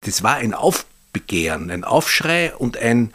[0.00, 3.12] das war ein Aufbegehren, ein Aufschrei und ein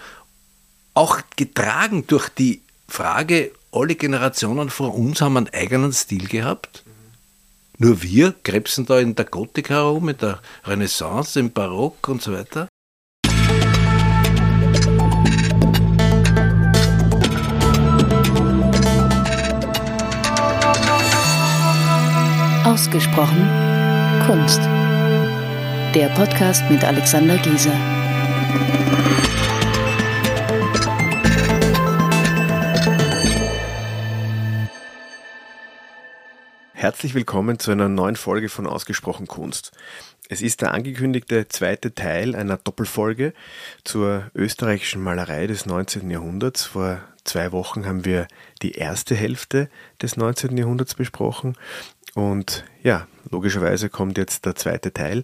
[0.93, 6.83] auch getragen durch die Frage, alle Generationen vor uns haben einen eigenen Stil gehabt.
[7.77, 12.31] Nur wir krebsen da in der Gotik herum, in der Renaissance, im Barock und so
[12.31, 12.69] weiter.
[22.63, 23.49] Ausgesprochen
[24.25, 24.61] Kunst.
[25.95, 27.71] Der Podcast mit Alexander Gieser.
[36.73, 39.71] Herzlich willkommen zu einer neuen Folge von Ausgesprochen Kunst.
[40.27, 43.33] Es ist der angekündigte zweite Teil einer Doppelfolge
[43.85, 46.11] zur österreichischen Malerei des 19.
[46.11, 46.65] Jahrhunderts.
[46.65, 48.27] Vor zwei Wochen haben wir
[48.61, 49.69] die erste Hälfte
[50.01, 50.57] des 19.
[50.57, 51.55] Jahrhunderts besprochen
[52.15, 55.23] und ja, logischerweise kommt jetzt der zweite Teil.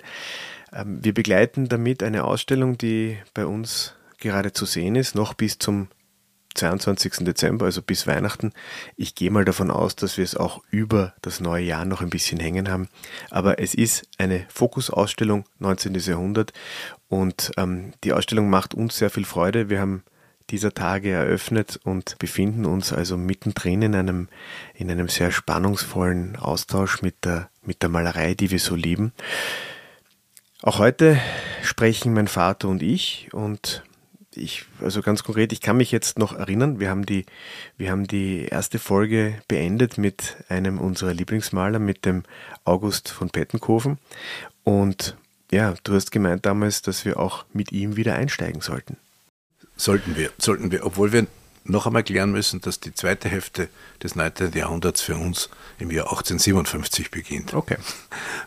[0.73, 5.59] Ähm, wir begleiten damit eine Ausstellung, die bei uns gerade zu sehen ist, noch bis
[5.59, 5.87] zum
[6.55, 7.25] 22.
[7.25, 8.51] Dezember, also bis Weihnachten.
[8.97, 12.09] Ich gehe mal davon aus, dass wir es auch über das neue Jahr noch ein
[12.09, 12.89] bisschen hängen haben.
[13.29, 15.95] Aber es ist eine Fokusausstellung 19.
[15.95, 16.51] Jahrhundert
[17.07, 19.69] und ähm, die Ausstellung macht uns sehr viel Freude.
[19.69, 20.03] Wir haben
[20.49, 24.27] dieser Tage eröffnet und befinden uns also mittendrin in einem,
[24.75, 29.13] in einem sehr spannungsvollen Austausch mit der, mit der Malerei, die wir so lieben.
[30.63, 31.19] Auch heute
[31.63, 33.83] sprechen mein Vater und ich und
[34.35, 37.25] ich, also ganz konkret, ich kann mich jetzt noch erinnern, wir haben die,
[37.77, 42.23] wir haben die erste Folge beendet mit einem unserer Lieblingsmaler, mit dem
[42.63, 43.97] August von Pettenkofen.
[44.63, 45.17] Und
[45.51, 48.97] ja, du hast gemeint damals, dass wir auch mit ihm wieder einsteigen sollten.
[49.75, 51.25] Sollten wir, sollten wir, obwohl wir
[51.63, 53.69] noch einmal klären müssen, dass die zweite Hälfte
[54.01, 54.53] des 19.
[54.53, 57.53] Jahrhunderts für uns im Jahr 1857 beginnt.
[57.53, 57.77] Okay.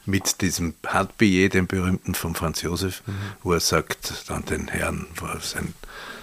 [0.04, 3.14] Mit diesem Handbillet, dem berühmten von Franz Josef, mhm.
[3.42, 5.06] wo er sagt an den Herrn,
[5.40, 5.74] sein,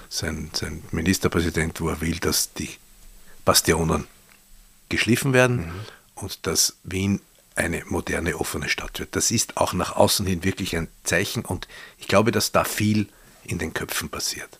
[0.09, 2.69] sein, sein Ministerpräsident, wo er will, dass die
[3.45, 4.07] Bastionen
[4.89, 5.71] geschliffen werden mhm.
[6.15, 7.21] und dass Wien
[7.55, 9.15] eine moderne, offene Stadt wird.
[9.15, 13.07] Das ist auch nach außen hin wirklich ein Zeichen und ich glaube, dass da viel
[13.43, 14.57] in den Köpfen passiert.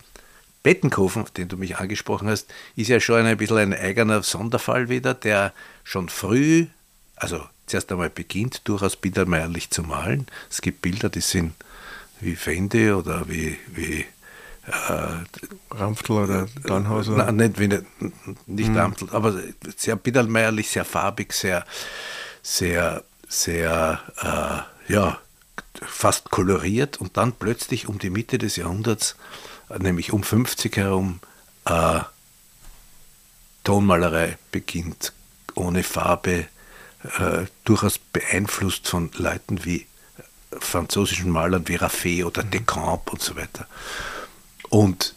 [0.64, 5.14] Bettenkofen, den du mich angesprochen hast, ist ja schon ein bisschen ein eigener Sonderfall wieder,
[5.14, 6.68] der schon früh,
[7.16, 10.28] also zuerst einmal beginnt, durchaus biedermeierlich zu malen.
[10.50, 11.54] Es gibt Bilder, die sind
[12.20, 14.06] wie Fende oder wie, wie
[14.68, 17.18] äh, Ramftl oder Dannhauser?
[17.18, 17.68] Nein, nicht, wie,
[18.46, 18.78] nicht hm.
[18.78, 19.42] Ramftl, aber
[19.76, 21.66] sehr biedermeierlich, sehr farbig, sehr,
[22.44, 25.20] sehr, sehr, äh, ja,
[25.82, 29.16] fast koloriert und dann plötzlich um die Mitte des Jahrhunderts
[29.80, 31.20] nämlich um 50 herum,
[31.66, 32.02] äh,
[33.64, 35.14] Tonmalerei beginnt,
[35.56, 36.48] ohne Farbe,
[37.04, 42.52] äh, durchaus beeinflusst von Leuten wie äh, französischen Malern wie Raffet oder mhm.
[42.52, 43.68] Decamp und so weiter.
[44.70, 45.16] Und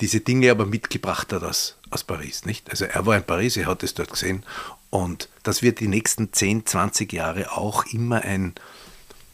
[0.00, 2.70] diese Dinge aber mitgebracht hat aus, aus Paris, nicht?
[2.70, 4.44] Also er war in Paris, er hat es dort gesehen
[4.90, 8.54] und das wird die nächsten 10, 20 Jahre auch immer ein,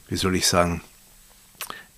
[0.09, 0.83] wie soll ich sagen,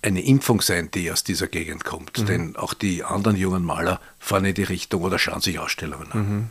[0.05, 2.19] eine Impfung sein, die aus dieser Gegend kommt.
[2.19, 2.25] Mhm.
[2.27, 6.19] Denn auch die anderen jungen Maler fahren in die Richtung oder schauen sich Ausstellungen an.
[6.19, 6.49] Mhm.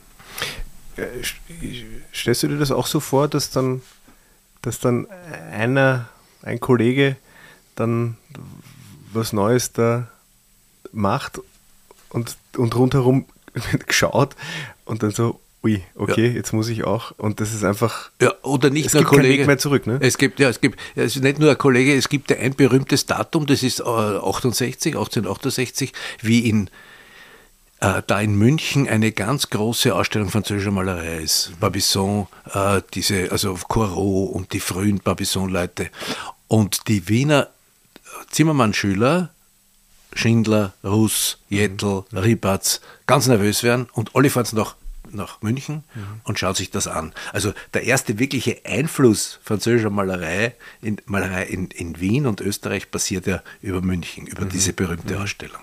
[0.97, 3.83] Äh, stellst du dir das auch so vor, dass dann,
[4.63, 5.07] dass dann
[5.53, 6.09] einer,
[6.43, 7.17] ein Kollege
[7.77, 8.17] dann
[9.13, 10.09] was Neues da
[10.93, 11.41] macht
[12.11, 13.27] und, und rundherum
[13.87, 14.35] geschaut
[14.85, 16.33] und dann so, ui, okay, ja.
[16.33, 17.13] jetzt muss ich auch.
[17.17, 18.11] Und das ist einfach.
[18.21, 19.29] Ja, oder nicht es nur gibt Kollege.
[19.29, 19.99] Keinen Weg mehr zurück, ne?
[20.01, 23.07] Es gibt, ja, es gibt, es ist nicht nur ein Kollege, es gibt ein berühmtes
[23.07, 26.71] Datum, das ist 68, 1868, wie in
[27.81, 31.53] äh, da in München eine ganz große Ausstellung französischer Malerei ist.
[31.61, 35.91] Barbizon, äh, diese, also Corot und die frühen Barbizon-Leute.
[36.49, 37.49] Und die Wiener
[38.31, 39.31] Zimmermann-Schüler,
[40.15, 42.19] Schindler, Russ, Jettel, mhm.
[42.19, 44.77] Ribatz, ganz nervös werden und alle fahren nach
[45.15, 46.21] nach München mhm.
[46.25, 47.13] und schaut sich das an.
[47.33, 53.27] Also der erste wirkliche Einfluss französischer Malerei in, Malerei in, in Wien und Österreich passiert
[53.27, 54.51] ja über München, über mhm.
[54.51, 55.23] diese berühmte mhm.
[55.23, 55.61] Ausstellung.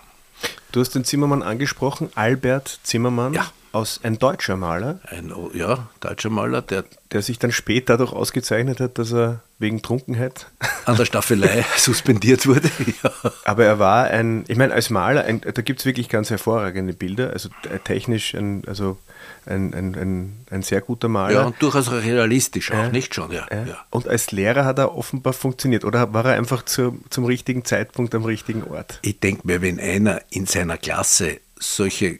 [0.71, 3.33] Du hast den Zimmermann angesprochen, Albert Zimmermann.
[3.33, 3.51] Ja.
[3.73, 4.99] Aus, ein deutscher Maler.
[5.05, 6.83] Ein ja, deutscher Maler, der.
[7.11, 10.47] Der sich dann später dadurch ausgezeichnet hat, dass er wegen Trunkenheit
[10.85, 12.69] an der Staffelei suspendiert wurde.
[13.03, 13.11] ja.
[13.45, 16.93] Aber er war ein, ich meine, als Maler, ein, da gibt es wirklich ganz hervorragende
[16.93, 17.49] Bilder, also
[17.83, 18.97] technisch, ein, also
[19.45, 21.33] ein, ein, ein, ein sehr guter Maler.
[21.33, 24.79] Ja, und durchaus realistisch auch, äh, nicht schon, ja, äh, ja, Und als Lehrer hat
[24.79, 28.99] er offenbar funktioniert oder war er einfach zu, zum richtigen Zeitpunkt am richtigen Ort?
[29.01, 32.19] Ich denke mir, wenn einer in seiner Klasse solche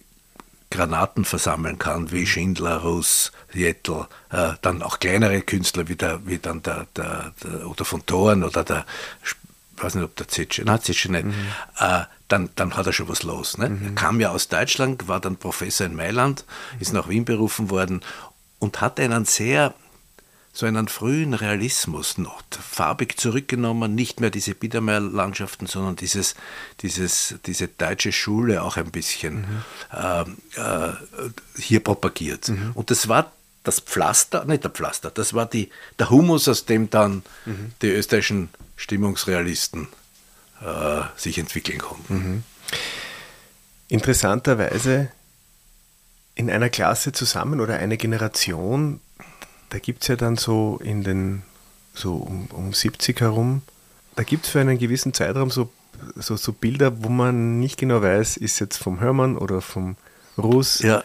[0.71, 6.39] Granaten versammeln kann, wie Schindler, Russ, Jettel, äh, dann auch kleinere Künstler wie, der, wie
[6.39, 8.85] dann der, der, der, oder von Toren oder der
[9.23, 9.35] ich
[9.83, 11.33] weiß nicht, ob der Zetsche, nein, Zetsche nicht, mhm.
[11.79, 13.57] äh, dann, dann hat er schon was los.
[13.57, 13.69] Ne?
[13.69, 13.85] Mhm.
[13.85, 16.45] Er kam ja aus Deutschland, war dann Professor in Mailand,
[16.79, 18.01] ist nach Wien berufen worden
[18.59, 19.73] und hat einen sehr,
[20.53, 26.35] so einen frühen Realismus noch farbig zurückgenommen, nicht mehr diese Biedermeierlandschaften, sondern dieses,
[26.81, 29.63] dieses, diese deutsche Schule auch ein bisschen mhm.
[29.93, 30.21] äh,
[30.59, 30.93] äh,
[31.57, 32.49] hier propagiert.
[32.49, 32.71] Mhm.
[32.73, 33.31] Und das war
[33.63, 35.69] das Pflaster, nicht der Pflaster, das war die,
[35.99, 37.71] der Humus, aus dem dann mhm.
[37.81, 39.87] die österreichischen Stimmungsrealisten
[40.61, 42.13] äh, sich entwickeln konnten.
[42.13, 42.43] Mhm.
[43.87, 45.11] Interessanterweise
[46.35, 48.99] in einer Klasse zusammen oder eine Generation,
[49.71, 51.41] da gibt es ja dann so in den,
[51.93, 53.63] so um, um 70 herum,
[54.15, 55.69] da gibt es für einen gewissen Zeitraum so,
[56.15, 59.95] so, so Bilder, wo man nicht genau weiß, ist jetzt vom Hörmann oder vom
[60.37, 60.79] Russ.
[60.79, 61.03] Ja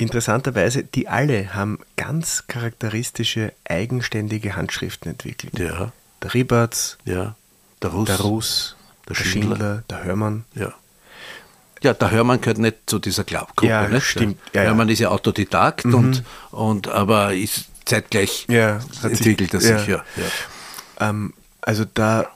[0.00, 5.58] interessanterweise, die alle haben ganz charakteristische, eigenständige Handschriften entwickelt.
[5.58, 5.92] Ja.
[6.22, 7.36] Der Ribatz, ja.
[7.82, 8.76] der Russ, der, Russ,
[9.06, 9.56] der, der Schindler.
[9.56, 10.44] Schindler, der Hörmann.
[10.54, 10.74] Ja.
[11.82, 13.70] Ja, der Hörmann gehört nicht zu dieser Glaubgruppe.
[13.70, 14.04] Ja, nicht?
[14.04, 14.38] stimmt.
[14.54, 14.92] Ja, Hörmann ja.
[14.92, 15.94] ist ja Autodidakt mhm.
[15.94, 19.86] und, und aber ist zeitgleich ja, entwickelt er sich.
[19.86, 20.04] Ja.
[21.00, 21.32] Ähm,
[21.62, 22.28] also da,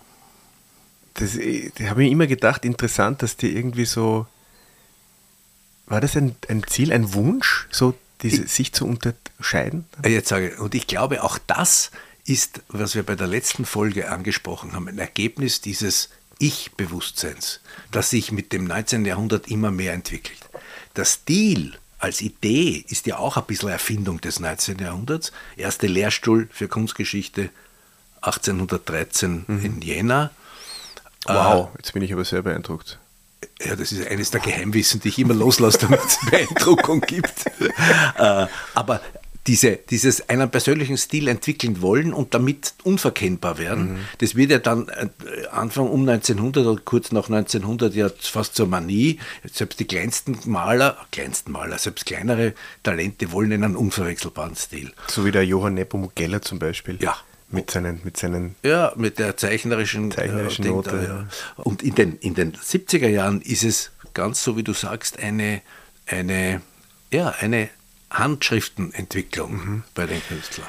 [1.15, 1.39] das,
[1.79, 4.27] da habe ich immer gedacht, interessant, dass die irgendwie so
[5.87, 9.85] war das ein, ein Ziel, ein Wunsch, so diese, ich, sich zu unterscheiden?
[10.05, 11.91] Jetzt sage ich, und ich glaube, auch das
[12.27, 16.09] ist, was wir bei der letzten Folge angesprochen haben, ein Ergebnis dieses
[16.39, 17.61] Ich-Bewusstseins,
[17.91, 19.05] das sich mit dem 19.
[19.05, 20.39] Jahrhundert immer mehr entwickelt.
[20.97, 24.79] Der Stil als Idee ist ja auch ein bisschen Erfindung des 19.
[24.79, 25.33] Jahrhunderts.
[25.57, 27.51] Erste Lehrstuhl für Kunstgeschichte
[28.21, 29.65] 1813 mhm.
[29.65, 30.31] in Jena.
[31.27, 32.99] Wow, jetzt bin ich aber sehr beeindruckt.
[33.63, 37.47] Ja, das ist eines der Geheimwissen, die ich immer loslasse, damit es Beeindruckung gibt.
[38.19, 39.01] Äh, aber
[39.47, 43.99] diese, dieses einen persönlichen Stil entwickeln wollen und damit unverkennbar werden, mhm.
[44.19, 45.09] das wird ja dann äh,
[45.51, 49.19] Anfang um 1900 oder kurz nach 1900 ja fast zur Manie.
[49.51, 54.93] Selbst die kleinsten Maler, kleinsten Maler, selbst kleinere Talente wollen einen unverwechselbaren Stil.
[55.09, 56.99] So wie der Johann Nepomucella zum Beispiel.
[57.03, 57.17] Ja,
[57.51, 60.91] mit seinen, mit seinen ja, mit der zeichnerischen, äh, zeichnerischen Note.
[60.91, 61.29] Da, ja.
[61.57, 65.61] Und in den, in den 70er Jahren ist es ganz so, wie du sagst, eine,
[66.07, 66.63] eine,
[67.11, 67.69] ja, eine
[68.15, 69.83] Handschriftenentwicklung mhm.
[69.95, 70.69] bei den Künstlern.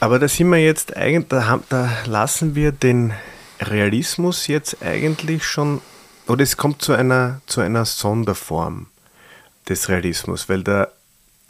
[0.00, 3.12] Aber da sind wir jetzt eigentlich, da, da lassen wir den
[3.60, 5.82] Realismus jetzt eigentlich schon,
[6.26, 8.86] oder es kommt zu einer, zu einer Sonderform
[9.68, 10.92] des Realismus, weil der,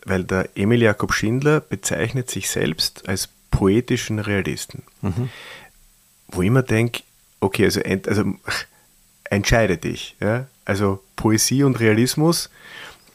[0.05, 4.83] weil der Emil Jakob Schindler bezeichnet sich selbst als poetischen Realisten.
[5.03, 5.31] Mhm.
[6.29, 7.03] Wo ich immer denke,
[7.41, 8.25] okay, also, also
[9.25, 10.17] entscheide dich.
[10.21, 10.47] Ja?
[10.65, 12.51] Also Poesie und Realismus,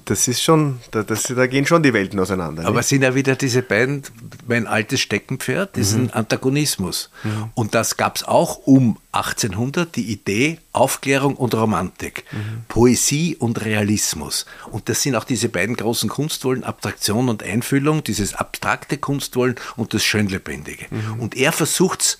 [0.05, 2.65] das ist schon, da, das, da gehen schon die Welten auseinander.
[2.65, 2.89] Aber nicht?
[2.89, 4.03] sind ja wieder diese beiden,
[4.47, 6.11] mein altes Steckenpferd, diesen mhm.
[6.13, 7.09] Antagonismus.
[7.23, 7.49] Mhm.
[7.55, 12.65] Und das gab es auch um 1800, die Idee Aufklärung und Romantik, mhm.
[12.67, 14.45] Poesie und Realismus.
[14.71, 19.93] Und das sind auch diese beiden großen Kunstwollen, Abstraktion und Einfühlung, dieses abstrakte Kunstwollen und
[19.93, 20.85] das Schönlebendige.
[20.89, 21.19] Mhm.
[21.19, 22.19] Und er versucht es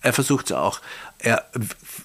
[0.00, 0.80] er versucht es auch.
[1.18, 1.44] Er,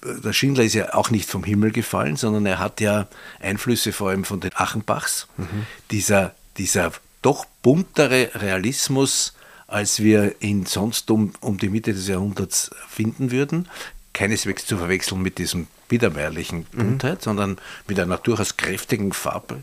[0.02, 3.06] der Schindler ist ja auch nicht vom Himmel gefallen, sondern er hat ja
[3.40, 5.28] Einflüsse vor allem von den Achenbachs.
[5.36, 5.66] Mhm.
[5.90, 9.34] Dieser, dieser doch buntere Realismus,
[9.66, 13.68] als wir ihn sonst um, um die Mitte des Jahrhunderts finden würden.
[14.12, 16.64] Keineswegs zu verwechseln mit diesem biedermeierlichen.
[16.72, 17.24] Buntheit, mhm.
[17.24, 19.62] sondern mit einer durchaus kräftigen Farbe.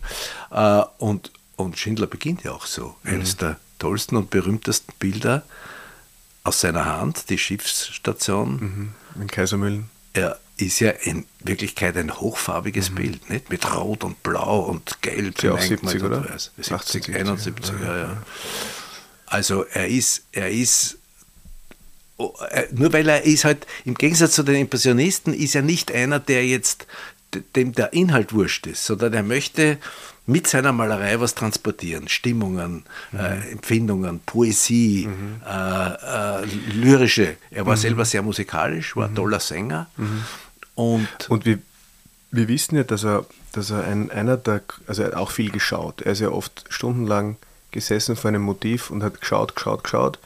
[0.50, 2.96] Äh, und, und Schindler beginnt ja auch so.
[3.04, 3.14] Mhm.
[3.14, 5.44] Eines der tollsten und berühmtesten Bilder
[6.44, 8.52] aus seiner Hand, die Schiffsstation.
[8.52, 8.90] Mhm.
[9.16, 9.90] In Kaisermühlen.
[10.14, 12.96] Er ist ja in Wirklichkeit ein hochfarbiges mhm.
[12.96, 13.50] Bild, nicht?
[13.50, 15.42] Mit Rot und Blau und Gelb.
[15.42, 16.24] Ja, 70, oder?
[16.38, 17.98] 70, 80, 71, ja, ja.
[17.98, 18.24] ja.
[19.26, 20.98] Also er ist, er ist
[22.18, 22.34] oh,
[22.72, 26.46] nur weil er ist halt, im Gegensatz zu den Impressionisten, ist er nicht einer, der
[26.46, 26.86] jetzt,
[27.56, 29.78] dem der Inhalt wurscht ist, sondern er möchte
[30.32, 32.08] mit seiner Malerei was transportieren.
[32.08, 33.20] Stimmungen, mhm.
[33.20, 35.42] äh, Empfindungen, Poesie, mhm.
[35.46, 37.38] äh, äh, lyrische.
[37.52, 37.82] Er war mhm.
[37.82, 39.16] selber sehr musikalisch, war ein mhm.
[39.16, 39.88] toller Sänger.
[39.98, 40.24] Mhm.
[40.76, 41.60] Und, und wir,
[42.32, 45.52] wir wissen ja, dass er, dass er ein, einer der, also er hat auch viel
[45.52, 46.02] geschaut.
[46.02, 47.38] Er ist ja oft stundenlang
[47.72, 50.20] gesessen vor einem Motiv und hat geschaut, geschaut, geschaut,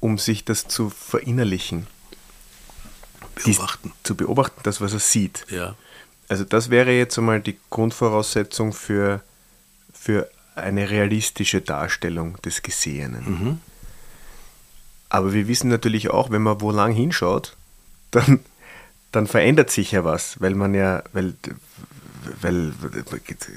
[0.00, 1.86] um sich das zu verinnerlichen.
[3.44, 3.92] Beobachten.
[3.94, 5.46] Dies, zu beobachten, das, was er sieht.
[5.48, 5.74] Ja.
[6.28, 9.22] Also das wäre jetzt einmal die Grundvoraussetzung für
[10.02, 13.24] für eine realistische Darstellung des Gesehenen.
[13.24, 13.58] Mhm.
[15.08, 17.56] Aber wir wissen natürlich auch, wenn man wo lang hinschaut,
[18.10, 18.40] dann,
[19.12, 21.34] dann verändert sich ja was, weil man ja, weil
[22.40, 22.72] weil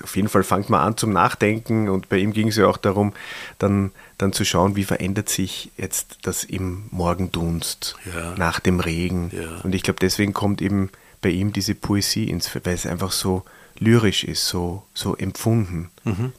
[0.04, 2.78] auf jeden Fall fängt man an zum Nachdenken und bei ihm ging es ja auch
[2.78, 3.14] darum,
[3.60, 8.34] dann, dann zu schauen, wie verändert sich jetzt das im Morgendunst, Ja.
[8.38, 9.32] nach dem Regen.
[9.36, 9.62] Ja.
[9.64, 10.90] Und ich glaube, deswegen kommt eben
[11.22, 13.44] bei ihm diese Poesie ins, weil es einfach so
[13.80, 15.90] lyrisch ist, so, so empfunden.
[16.04, 16.32] Mhm.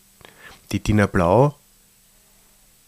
[0.72, 1.54] Die Dina Blau,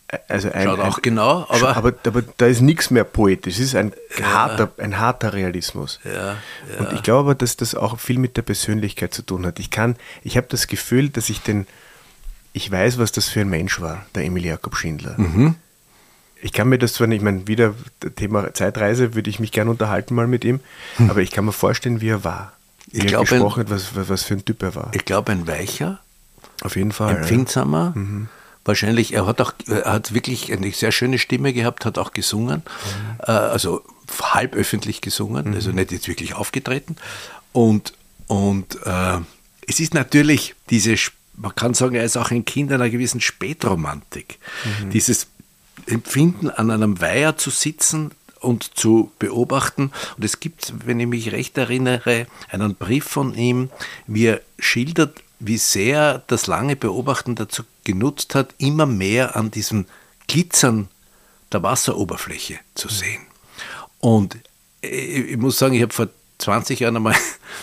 [0.09, 3.55] äh, also ein, Schaut ein, auch genau, aber- aber, aber da ist nichts mehr poetisch.
[3.55, 6.01] Es ist ein, harter, ein harter Realismus.
[6.05, 6.37] Ja,
[6.79, 9.59] Und ich glaube aber, dass das auch viel mit der Persönlichkeit zu tun hat.
[9.61, 11.67] Ich kann, ich habe das Gefühl, dass ich den,
[12.53, 15.15] ich weiß, was das für ein Mensch war, der Emil Jakob Schindler.
[15.19, 15.55] Mhm.
[16.41, 19.51] Ich kann mir das zwar nicht, ich meine, wieder das Thema Zeitreise würde ich mich
[19.53, 20.61] gerne unterhalten mal mit ihm,
[21.09, 22.53] aber ich kann mir vorstellen, wie er war.
[22.91, 24.91] Ich glaube, gesprochen hat, was, was, für ein Typ er war.
[24.95, 26.01] Ich glaube, ein weicher,
[26.63, 27.15] Auf jeden Fall.
[27.15, 27.19] ja.
[27.21, 27.95] empfindsamer.
[28.65, 32.63] Wahrscheinlich, er hat auch, er hat wirklich eine sehr schöne Stimme gehabt, hat auch gesungen,
[33.21, 33.83] äh, also
[34.21, 36.97] halb öffentlich gesungen, also nicht jetzt wirklich aufgetreten.
[37.53, 37.95] Und,
[38.27, 39.19] und äh,
[39.67, 40.97] es ist natürlich diese,
[41.37, 44.39] man kann sagen, er ist auch ein Kind einer gewissen Spätromantik.
[44.93, 45.29] Dieses
[45.87, 49.93] Empfinden, an einem Weiher zu sitzen und zu beobachten.
[50.17, 53.71] Und es gibt, wenn ich mich recht erinnere, einen Brief von ihm,
[54.07, 59.87] wie er schildert, wie sehr das lange Beobachten dazu genutzt hat, immer mehr an diesem
[60.27, 60.89] Glitzern
[61.53, 63.23] der Wasseroberfläche zu sehen.
[64.01, 64.37] Und
[64.81, 67.17] ich, ich muss sagen, ich habe vor 20 Jahren einmal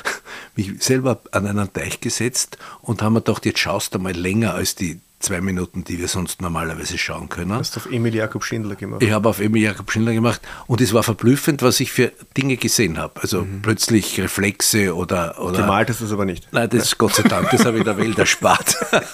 [0.56, 4.54] mich selber an einen Teich gesetzt und haben mir gedacht, jetzt schaust du mal länger
[4.54, 7.54] als die zwei Minuten, die wir sonst normalerweise schauen können.
[7.54, 9.02] Hast du auf Emil Jakob Schindler gemacht?
[9.02, 12.58] Ich habe auf Emil Jakob Schindler gemacht und es war verblüffend, was ich für Dinge
[12.58, 13.22] gesehen habe.
[13.22, 13.62] Also Mhm.
[13.62, 15.40] plötzlich Reflexe oder.
[15.42, 16.48] oder Gemalt hast du es aber nicht.
[16.52, 18.76] Nein, das ist Gott sei Dank, das habe ich der Welt erspart.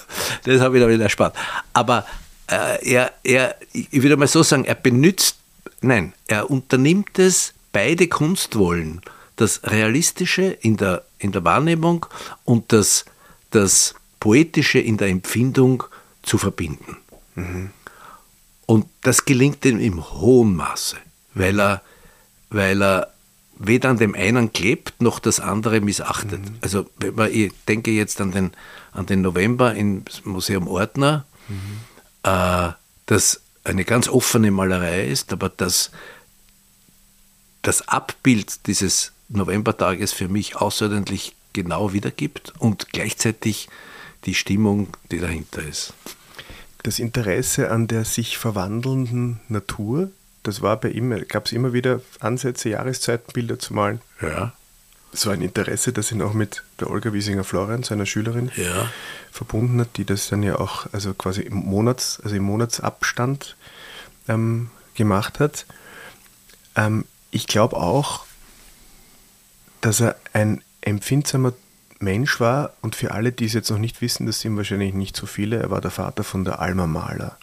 [0.43, 1.35] Das habe ich der Welt erspart.
[1.73, 2.05] Aber
[2.47, 5.37] äh, er, er, ich würde mal so sagen, er benutzt,
[5.81, 9.01] nein, er unternimmt es, beide Kunstwollen,
[9.35, 12.05] das Realistische in der, in der Wahrnehmung
[12.43, 13.05] und das,
[13.51, 15.83] das Poetische in der Empfindung
[16.21, 16.95] zu verbinden.
[18.65, 20.95] Und das gelingt ihm im hohen Maße,
[21.33, 21.81] weil er,
[22.49, 23.13] weil er
[23.57, 26.39] weder an dem einen klebt, noch das andere missachtet.
[26.61, 28.51] Also wenn man, ich denke jetzt an den,
[28.93, 31.25] an den November im Museum Ordner,
[32.23, 32.69] äh,
[33.07, 35.91] das eine ganz offene Malerei ist, aber das,
[37.63, 43.67] das Abbild dieses Novembertages für mich außerordentlich genau wiedergibt und gleichzeitig
[44.25, 45.93] die Stimmung, die dahinter ist.
[46.83, 50.09] Das Interesse an der sich verwandelnden Natur,
[50.43, 54.01] das war bei ihm, gab es immer wieder Ansätze, Jahreszeitenbilder zu malen.
[54.21, 54.53] Ja,
[55.13, 58.89] Es war ein Interesse, das ihn auch mit der Olga Wiesinger-Florian, seiner Schülerin, ja.
[59.31, 63.55] verbunden hat, die das dann ja auch also quasi im Monats, also im Monatsabstand
[64.27, 65.65] ähm, gemacht hat.
[66.75, 68.25] Ähm, ich glaube auch,
[69.81, 71.53] dass er ein empfindsamer
[72.01, 75.15] Mensch war und für alle, die es jetzt noch nicht wissen, das sind wahrscheinlich nicht
[75.15, 77.37] so viele, er war der Vater von der Alma Mahler.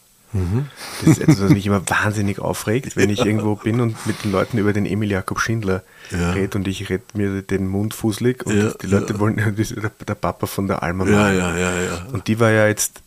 [1.01, 4.31] Das ist etwas, was mich immer wahnsinnig aufregt, wenn ich irgendwo bin und mit den
[4.31, 6.33] Leuten über den Emil Jakob Schindler Ja.
[6.33, 9.21] rede und ich rede mir den Mund fußlig und Ja, die Leute ja.
[9.21, 11.33] wollen, das ist der, Papa von der Alma Ja, Mahler.
[11.33, 12.07] ja, ja, ja.
[12.13, 13.01] Und die war ja jetzt,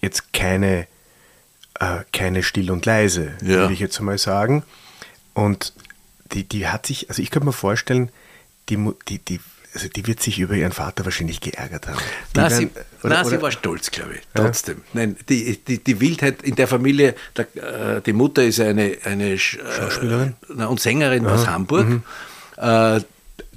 [0.00, 0.86] jetzt keine,
[1.80, 4.62] äh, keine still und leise, würde ich jetzt mal sagen.
[5.34, 5.74] Und
[6.32, 8.08] die, die hat sich, also ich könnte mir vorstellen,
[8.70, 9.40] die, die, die,
[9.74, 11.98] also die wird sich über ihren Vater wahrscheinlich geärgert haben.
[12.34, 14.82] Die Nein, werden- sie, oder- nein sie oder- war stolz, glaube ich, trotzdem.
[14.92, 19.34] Nein, die, die, die Wildheit in der Familie, der, äh, die Mutter ist eine, eine
[19.36, 20.34] Sch- äh, Schauspielerin?
[20.54, 21.88] na, und Sängerin aus Hamburg.
[21.88, 22.02] Mhm.
[22.56, 23.00] Äh,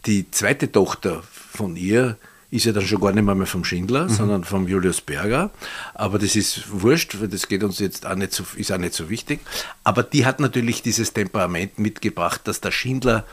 [0.06, 2.18] die zweite Tochter von ihr
[2.50, 4.10] ist ja dann schon gar nicht mehr, mehr vom Schindler, Mhm.
[4.10, 5.52] sondern vom Julius Berger.
[5.94, 8.94] Aber das ist wurscht, weil das geht uns jetzt auch nicht so, ist auch nicht
[8.94, 9.42] so wichtig.
[9.84, 13.26] Aber die hat natürlich dieses Temperament mitgebracht, dass der Schindler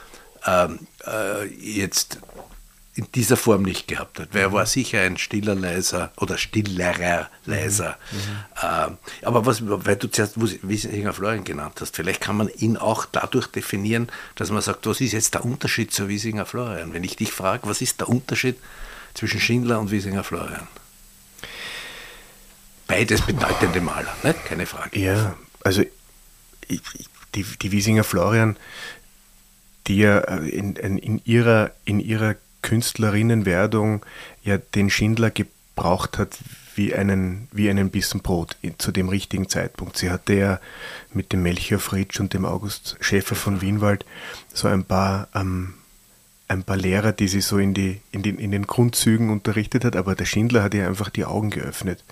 [0.46, 2.18] ähm, äh, jetzt
[2.96, 4.28] in dieser Form nicht gehabt hat.
[4.32, 7.96] Weil er war sicher ein stiller Leiser oder stillerer Leiser.
[8.62, 13.04] Ähm, aber was, weil du zuerst Wiesinger Florian genannt hast, vielleicht kann man ihn auch
[13.10, 16.92] dadurch definieren, dass man sagt, was ist jetzt der Unterschied zu Wiesinger Florian?
[16.92, 18.56] Wenn ich dich frage, was ist der Unterschied
[19.14, 20.68] zwischen Schindler und Wiesinger Florian?
[22.86, 24.44] Beides bedeutende Maler, nicht?
[24.44, 25.00] keine Frage.
[25.00, 25.82] Ja, also
[26.68, 26.80] ich,
[27.34, 28.56] die, die Wiesinger Florian,
[29.88, 34.04] die ja in, in, in, ihrer, in ihrer Künstlerinnenwerdung
[34.42, 36.38] ja den Schindler gebraucht hat
[36.74, 39.96] wie einen, wie einen Bissen Brot zu dem richtigen Zeitpunkt.
[39.96, 40.60] Sie hatte ja
[41.12, 44.04] mit dem Melchior Fritsch und dem August Schäfer von Wienwald
[44.52, 45.74] so ein paar, ähm,
[46.48, 49.94] ein paar Lehrer, die sie so in, die, in, den, in den Grundzügen unterrichtet hat,
[49.94, 52.02] aber der Schindler hat ihr einfach die Augen geöffnet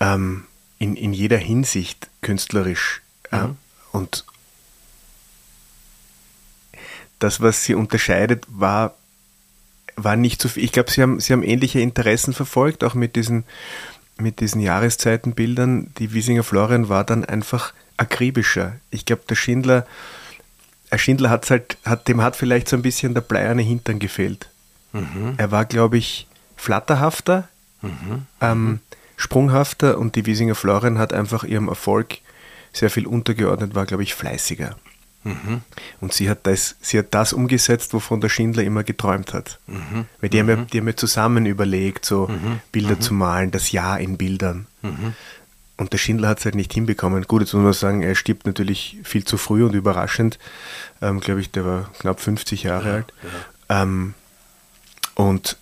[0.00, 0.44] ähm,
[0.78, 3.02] in, in jeder Hinsicht künstlerisch.
[3.30, 3.48] Äh,
[3.92, 4.24] und
[7.18, 8.96] das, was sie unterscheidet, war
[9.96, 10.64] war nicht so viel.
[10.64, 13.44] Ich glaube, sie haben, sie haben ähnliche Interessen verfolgt, auch mit diesen,
[14.18, 15.92] mit diesen Jahreszeitenbildern.
[15.98, 18.74] Die Wiesinger Florian war dann einfach akribischer.
[18.90, 19.86] Ich glaube, der Schindler,
[20.90, 24.48] der Schindler hat halt, hat, dem hat vielleicht so ein bisschen der bleierne Hintern gefehlt.
[24.92, 25.34] Mhm.
[25.36, 27.48] Er war, glaube ich, flatterhafter,
[27.82, 28.26] mhm.
[28.40, 28.80] ähm,
[29.16, 32.18] sprunghafter und die Wiesinger Florian hat einfach ihrem Erfolg
[32.72, 34.76] sehr viel untergeordnet, war, glaube ich, fleißiger.
[35.22, 35.60] Mhm.
[36.00, 39.58] Und sie hat, das, sie hat das umgesetzt, wovon der Schindler immer geträumt hat.
[39.66, 40.06] Mhm.
[40.20, 40.66] Weil die, haben ja, mhm.
[40.68, 42.60] die haben ja zusammen überlegt, so mhm.
[42.72, 43.00] Bilder mhm.
[43.00, 44.66] zu malen, das Jahr in Bildern.
[45.76, 47.24] Und der Schindler hat es halt nicht hinbekommen.
[47.24, 50.38] Gut, jetzt muss man sagen, er stirbt natürlich viel zu früh und überraschend.
[51.00, 53.12] Ähm, Glaube ich, der war knapp 50 Jahre ja, alt.
[53.68, 53.82] Ja.
[53.82, 54.14] Ähm,
[55.14, 55.56] und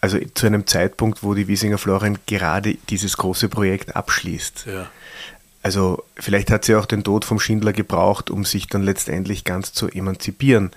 [0.00, 4.66] also zu einem Zeitpunkt, wo die Wiesinger Florian gerade dieses große Projekt abschließt.
[4.66, 4.90] Ja.
[5.62, 9.72] Also vielleicht hat sie auch den Tod vom Schindler gebraucht, um sich dann letztendlich ganz
[9.72, 10.72] zu emanzipieren.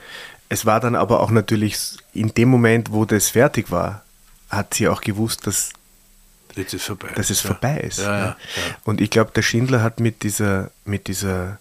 [0.47, 4.03] Es war dann aber auch natürlich in dem Moment, wo das fertig war,
[4.49, 5.71] hat sie auch gewusst, dass,
[6.55, 7.09] Jetzt ist vorbei.
[7.15, 7.49] dass es ja.
[7.49, 7.97] vorbei ist.
[7.99, 8.37] Ja, ja,
[8.83, 11.57] Und ich glaube, der Schindler hat mit dieser, mit dieser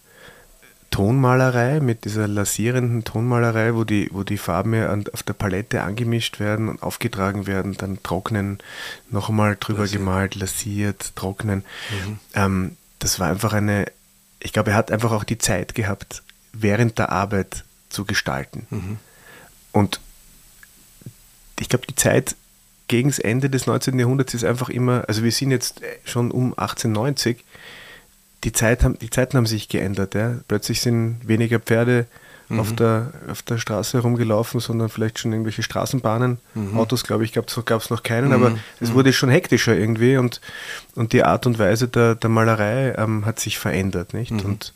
[0.90, 6.38] Tonmalerei, mit dieser lasierenden Tonmalerei, wo die, wo die Farben ja auf der Palette angemischt
[6.38, 8.58] werden und aufgetragen werden, dann trocknen,
[9.10, 9.98] noch einmal drüber lasiert.
[9.98, 11.64] gemalt, lasiert, trocknen.
[11.90, 12.18] Mhm.
[12.34, 13.84] Ähm, das war einfach eine,
[14.40, 16.22] ich glaube, er hat einfach auch die Zeit gehabt,
[16.54, 18.66] während der Arbeit zu gestalten.
[18.70, 18.98] Mhm.
[19.72, 20.00] Und
[21.60, 22.34] ich glaube, die Zeit
[22.88, 23.98] gegen das Ende des 19.
[23.98, 27.44] Jahrhunderts ist einfach immer, also wir sind jetzt schon um 1890,
[28.42, 30.14] die, Zeit haben, die Zeiten haben sich geändert.
[30.14, 30.36] Ja.
[30.48, 32.06] Plötzlich sind weniger Pferde
[32.54, 32.60] mhm.
[32.60, 36.38] auf, der, auf der Straße herumgelaufen, sondern vielleicht schon irgendwelche Straßenbahnen.
[36.54, 36.78] Mhm.
[36.78, 38.32] Autos, glaube ich, gab es noch keinen, mhm.
[38.32, 38.94] aber es mhm.
[38.94, 40.40] wurde schon hektischer irgendwie und,
[40.94, 44.14] und die Art und Weise der, der Malerei ähm, hat sich verändert.
[44.14, 44.32] Nicht?
[44.32, 44.40] Mhm.
[44.40, 44.72] Und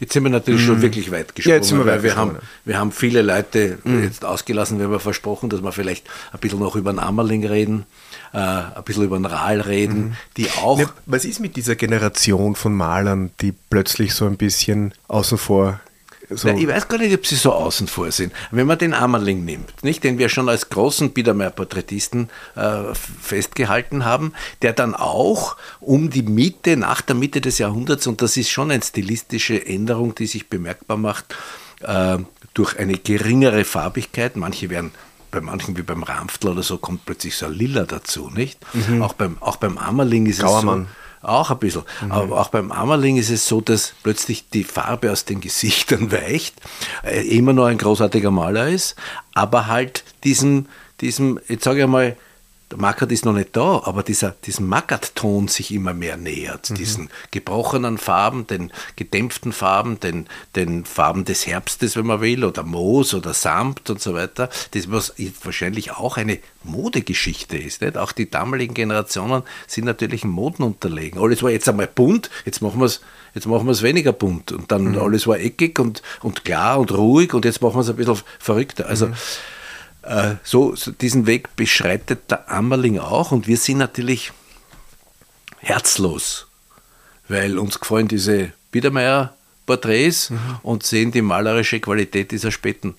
[0.00, 0.82] Jetzt sind wir natürlich schon mhm.
[0.82, 4.04] wirklich weit gesprungen, ja, jetzt sind wir weil wir haben, wir haben viele Leute mhm.
[4.04, 7.84] jetzt ausgelassen, wir haben versprochen, dass wir vielleicht ein bisschen noch über den Ammerling reden,
[8.32, 10.16] äh, ein bisschen über den Rahl reden, mhm.
[10.38, 10.80] die auch...
[10.80, 15.80] Ja, was ist mit dieser Generation von Malern, die plötzlich so ein bisschen außen vor
[16.30, 16.48] so.
[16.48, 18.32] Na, ich weiß gar nicht, ob sie so außen vor sind.
[18.50, 24.32] Wenn man den Ammerling nimmt, nicht, den wir schon als großen Biedermeier-Porträtisten äh, festgehalten haben,
[24.62, 28.70] der dann auch um die Mitte, nach der Mitte des Jahrhunderts, und das ist schon
[28.70, 31.36] eine stilistische Änderung, die sich bemerkbar macht,
[31.80, 32.18] äh,
[32.54, 34.92] durch eine geringere Farbigkeit, manche werden
[35.30, 38.58] bei manchen wie beim Ramftler oder so kommt plötzlich so ein Lila dazu, nicht?
[38.74, 39.02] Mhm.
[39.02, 40.82] Auch, beim, auch beim Ammerling ist Gauermann.
[40.82, 41.05] es so.
[41.26, 41.82] Auch ein bisschen.
[42.02, 42.12] Mhm.
[42.12, 46.54] Aber auch beim Ammerling ist es so, dass plötzlich die Farbe aus den Gesichtern weicht,
[47.02, 48.94] äh, immer noch ein großartiger Maler ist,
[49.34, 50.66] aber halt diesem,
[51.00, 52.16] diesem jetzt sage ich mal,
[52.70, 56.74] der Mackert ist noch nicht da, aber dieser, diesem Mackert-Ton sich immer mehr nähert, mhm.
[56.74, 60.26] diesen gebrochenen Farben, den gedämpften Farben, den,
[60.56, 64.90] den Farben des Herbstes, wenn man will, oder Moos oder Samt und so weiter, das
[64.90, 67.82] was wahrscheinlich auch eine Modegeschichte ist.
[67.82, 67.96] Nicht?
[67.96, 71.20] Auch die damaligen Generationen sind natürlich Moden unterlegen.
[71.20, 73.00] Alles war jetzt einmal bunt, jetzt machen wir es
[73.34, 74.98] jetzt machen wir es weniger bunt und dann mhm.
[74.98, 78.18] alles war eckig und, und klar und ruhig und jetzt machen wir es ein bisschen
[78.38, 78.86] verrückter.
[78.86, 79.14] Also mhm.
[80.06, 84.32] Äh, so, diesen Weg beschreitet der Ammerling auch und wir sind natürlich
[85.58, 86.46] herzlos,
[87.28, 90.38] weil uns gefallen diese Biedermeier-Porträts mhm.
[90.62, 92.94] und sehen die malerische Qualität dieser späten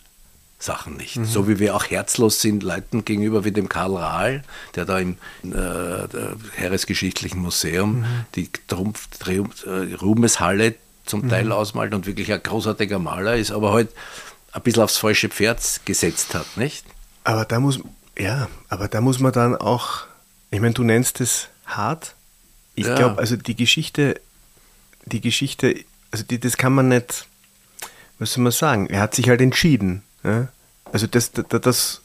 [0.60, 1.18] Sachen nicht.
[1.18, 1.26] Mhm.
[1.26, 4.44] So wie wir auch herzlos sind Leuten gegenüber wie dem Karl Rahl,
[4.76, 6.08] der da im äh,
[6.56, 8.06] Heeresgeschichtlichen Museum mhm.
[8.36, 11.52] die Trumpf, Triumph, äh, Ruhmeshalle zum Teil mhm.
[11.54, 13.90] ausmalt und wirklich ein großartiger Maler ist, aber halt
[14.52, 16.84] ein bisschen aufs falsche Pferd gesetzt hat, nicht?
[17.28, 17.82] Aber da muss,
[18.18, 20.06] ja, aber da muss man dann auch,
[20.50, 22.16] ich meine, du nennst es hart.
[22.74, 22.96] Ich ja.
[22.96, 24.22] glaube, also die Geschichte,
[25.04, 25.76] die Geschichte,
[26.10, 27.28] also die, das kann man nicht,
[28.18, 28.88] was soll man sagen?
[28.88, 30.04] Er hat sich halt entschieden.
[30.24, 30.48] Ja?
[30.94, 32.02] Also das, das, das,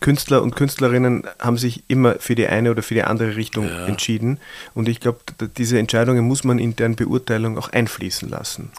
[0.00, 3.86] Künstler und Künstlerinnen haben sich immer für die eine oder für die andere Richtung ja.
[3.86, 4.40] entschieden.
[4.74, 5.20] Und ich glaube,
[5.56, 8.72] diese Entscheidungen muss man in deren Beurteilung auch einfließen lassen.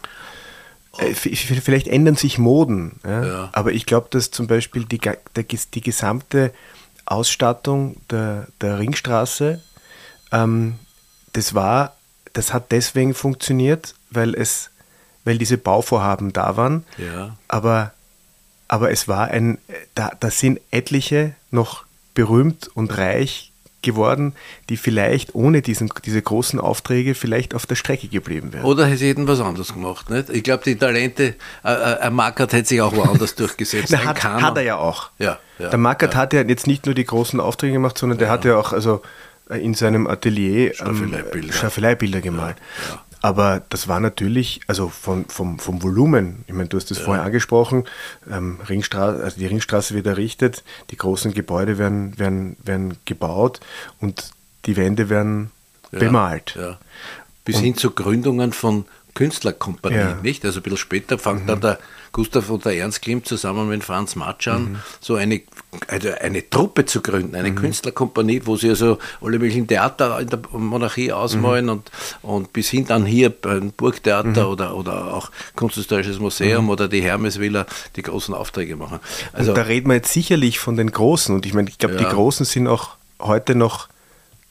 [0.98, 3.26] Äh, vielleicht ändern sich Moden, ja?
[3.26, 3.50] Ja.
[3.54, 6.54] aber ich glaube, dass zum Beispiel die, die gesamte
[7.06, 9.62] Ausstattung der, der Ringstraße,
[10.32, 10.76] ähm,
[11.34, 11.96] das war,
[12.34, 14.70] das hat deswegen funktioniert, weil es,
[15.24, 16.86] weil diese Bauvorhaben da waren.
[16.98, 17.38] Ja.
[17.48, 17.94] Aber,
[18.68, 19.58] aber es war ein,
[19.96, 23.53] da, da sind etliche noch berühmt und reich
[23.84, 24.34] geworden,
[24.70, 28.66] die vielleicht ohne diesen, diese großen Aufträge vielleicht auf der Strecke geblieben wären.
[28.66, 30.10] Oder hätte jeden was anderes gemacht.
[30.10, 30.30] Nicht?
[30.30, 33.92] Ich glaube, die Talente, äh, äh, ein Mackert hätte sich auch woanders durchgesetzt.
[33.92, 35.12] Na, hat, hat, er ja auch.
[35.20, 36.20] Ja, ja der Mackert ja.
[36.22, 39.02] hat ja jetzt nicht nur die großen Aufträge gemacht, sondern der hat ja auch also
[39.50, 42.58] äh, in seinem Atelier Staffeleibilder, ähm, Staffeleibilder gemalt.
[43.24, 47.06] Aber das war natürlich, also von, vom, vom Volumen, ich meine, du hast das ja.
[47.06, 47.86] vorher angesprochen,
[48.30, 53.62] ähm, Ringstraße, also die Ringstraße wird errichtet, die großen Gebäude werden, werden, werden gebaut
[54.02, 54.32] und
[54.66, 55.52] die Wände werden
[55.94, 56.56] ja, bemalt.
[56.58, 56.78] Ja.
[57.46, 58.84] Bis und, hin zu Gründungen von
[59.14, 60.18] Künstlerkompanien, ja.
[60.22, 60.44] nicht?
[60.46, 61.48] Also ein bisschen später fängt mhm.
[61.48, 61.80] dann der
[62.14, 64.76] Gustav und der Ernst Klimt zusammen mit Franz Matschan mhm.
[65.00, 65.42] so eine,
[65.88, 67.56] also eine Truppe zu gründen, eine mhm.
[67.56, 71.72] Künstlerkompanie, wo sie also alle möglichen Theater in der Monarchie ausmalen mhm.
[71.72, 74.52] und, und bis hin dann hier beim Burgtheater mhm.
[74.52, 76.70] oder, oder auch Kunsthistorisches Museum mhm.
[76.70, 79.00] oder die Hermesvilla die großen Aufträge machen.
[79.34, 81.96] Also, und da reden wir jetzt sicherlich von den Großen und ich meine, ich glaube,
[81.96, 82.02] ja.
[82.02, 83.90] die Großen sind auch heute noch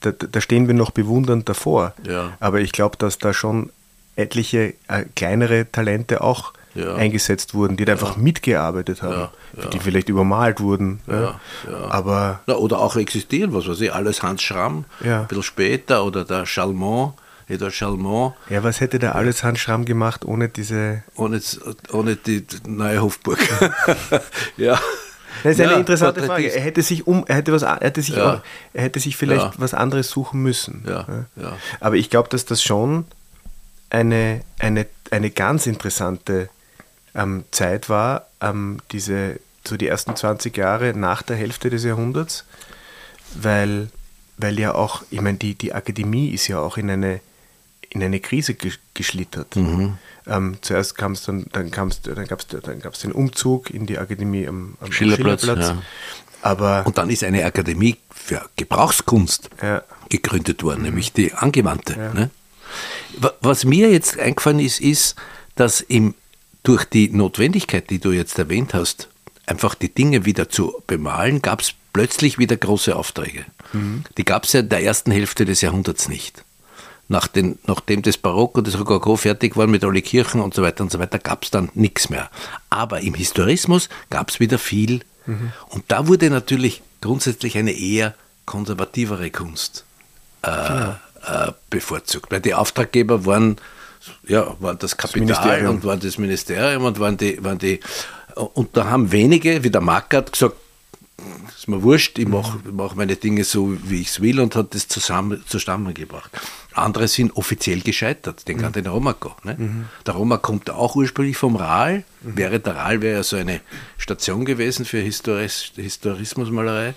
[0.01, 1.93] da, da, stehen wir noch bewundernd davor.
[2.05, 2.33] Ja.
[2.41, 3.69] Aber ich glaube, dass da schon
[4.15, 6.95] etliche äh, kleinere Talente auch ja.
[6.95, 9.29] eingesetzt wurden, die da einfach mitgearbeitet haben,
[9.71, 11.01] die vielleicht übermalt wurden.
[11.89, 16.25] Aber Na, oder auch existieren, was weiß ich, alles Hans Schramm, ein bisschen später, oder
[16.25, 17.13] der Chalmont.
[17.69, 18.33] Chalmont.
[18.49, 21.03] Ja, was hätte der alles Hans Schramm gemacht ohne diese.
[21.15, 21.39] Ohne,
[21.91, 23.37] ohne die neue Hofburg.
[24.57, 24.79] ja.
[25.43, 26.51] Das ist eine interessante Frage.
[26.51, 28.35] Er hätte sich um, er hätte was, er hätte sich, ja.
[28.35, 28.41] auch,
[28.73, 29.53] er hätte sich vielleicht ja.
[29.57, 30.83] was anderes suchen müssen.
[30.87, 31.27] Ja.
[31.79, 33.05] Aber ich glaube, dass das schon
[33.93, 36.49] eine, eine, eine ganz interessante
[37.15, 42.43] ähm, Zeit war, ähm, diese, so die ersten 20 Jahre nach der Hälfte des Jahrhunderts,
[43.35, 43.89] weil,
[44.37, 47.21] weil ja auch, ich meine, die, die Akademie ist ja auch in eine,
[47.89, 48.55] in eine Krise
[48.95, 49.55] geschlittert.
[49.55, 49.97] Mhm.
[50.25, 51.71] Ähm, zuerst kam es dann, dann, dann
[52.27, 55.41] gab es dann gab's den Umzug in die Akademie am, am Schillerplatz.
[55.41, 55.69] Schillerplatz.
[55.69, 55.81] Ja.
[56.41, 59.83] Aber Und dann ist eine Akademie für Gebrauchskunst ja.
[60.09, 60.85] gegründet worden, mhm.
[60.85, 61.93] nämlich die angewandte.
[61.93, 62.13] Ja.
[62.13, 62.31] Ne?
[63.41, 65.15] Was mir jetzt eingefallen ist, ist,
[65.55, 66.15] dass im,
[66.63, 69.09] durch die Notwendigkeit, die du jetzt erwähnt hast,
[69.45, 73.45] einfach die Dinge wieder zu bemalen, gab es plötzlich wieder große Aufträge.
[73.73, 74.03] Mhm.
[74.17, 76.43] Die gab es ja in der ersten Hälfte des Jahrhunderts nicht.
[77.09, 80.63] Nach den, nachdem das Barock und das Rokoko fertig waren mit alle Kirchen und so
[80.63, 82.29] weiter und so weiter, gab es dann nichts mehr.
[82.69, 85.01] Aber im Historismus gab es wieder viel.
[85.25, 85.51] Mhm.
[85.69, 89.85] Und da wurde natürlich grundsätzlich eine eher konservativere Kunst
[90.41, 92.31] äh, genau äh, bevorzugt.
[92.31, 93.57] Weil die Auftraggeber waren,
[94.27, 97.79] ja, waren das Kapital das und waren das Ministerium und waren die, waren die,
[98.35, 100.55] und da haben wenige, wie der Mackert, gesagt,
[101.55, 104.73] ist mir wurscht, ich mache mach meine Dinge so, wie ich es will und hat
[104.73, 106.31] das zusammen, zusammengebracht.
[106.73, 108.65] Andere sind offiziell gescheitert, denk mhm.
[108.65, 109.35] an den Romako.
[109.43, 109.55] Ne?
[109.57, 109.85] Mhm.
[110.05, 112.37] Der Roma kommt auch ursprünglich vom Rahl, mhm.
[112.37, 113.61] wäre der Rahl wäre ja so eine
[113.97, 116.95] Station gewesen für Historis, Historismusmalerei.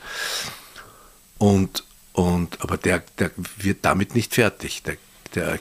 [1.39, 1.85] Und
[2.17, 4.83] und, aber der, der wird damit nicht fertig.
[4.83, 4.97] Der,
[5.35, 5.59] der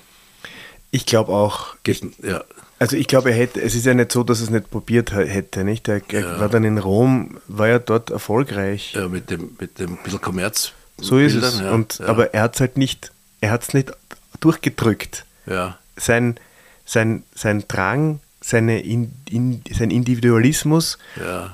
[0.89, 1.75] ich glaube auch.
[1.83, 2.45] Geht, ja.
[2.79, 5.65] Also ich glaube, er hätte, es ist ja nicht so, dass es nicht probiert hätte,
[5.65, 5.89] nicht?
[5.89, 6.39] Er, er ja.
[6.39, 8.93] war dann in Rom, war ja dort erfolgreich.
[8.93, 10.71] Ja, mit dem, mit dem bisschen Kommerz.
[10.97, 11.59] So ist es.
[11.59, 12.05] Ja, und, ja.
[12.05, 13.91] Aber er hat es halt nicht, er hat es nicht
[14.39, 15.25] durchgedrückt.
[15.47, 15.77] Ja.
[15.97, 16.37] Sein,
[16.85, 20.97] sein, sein Drang, seine in, in, sein Individualismus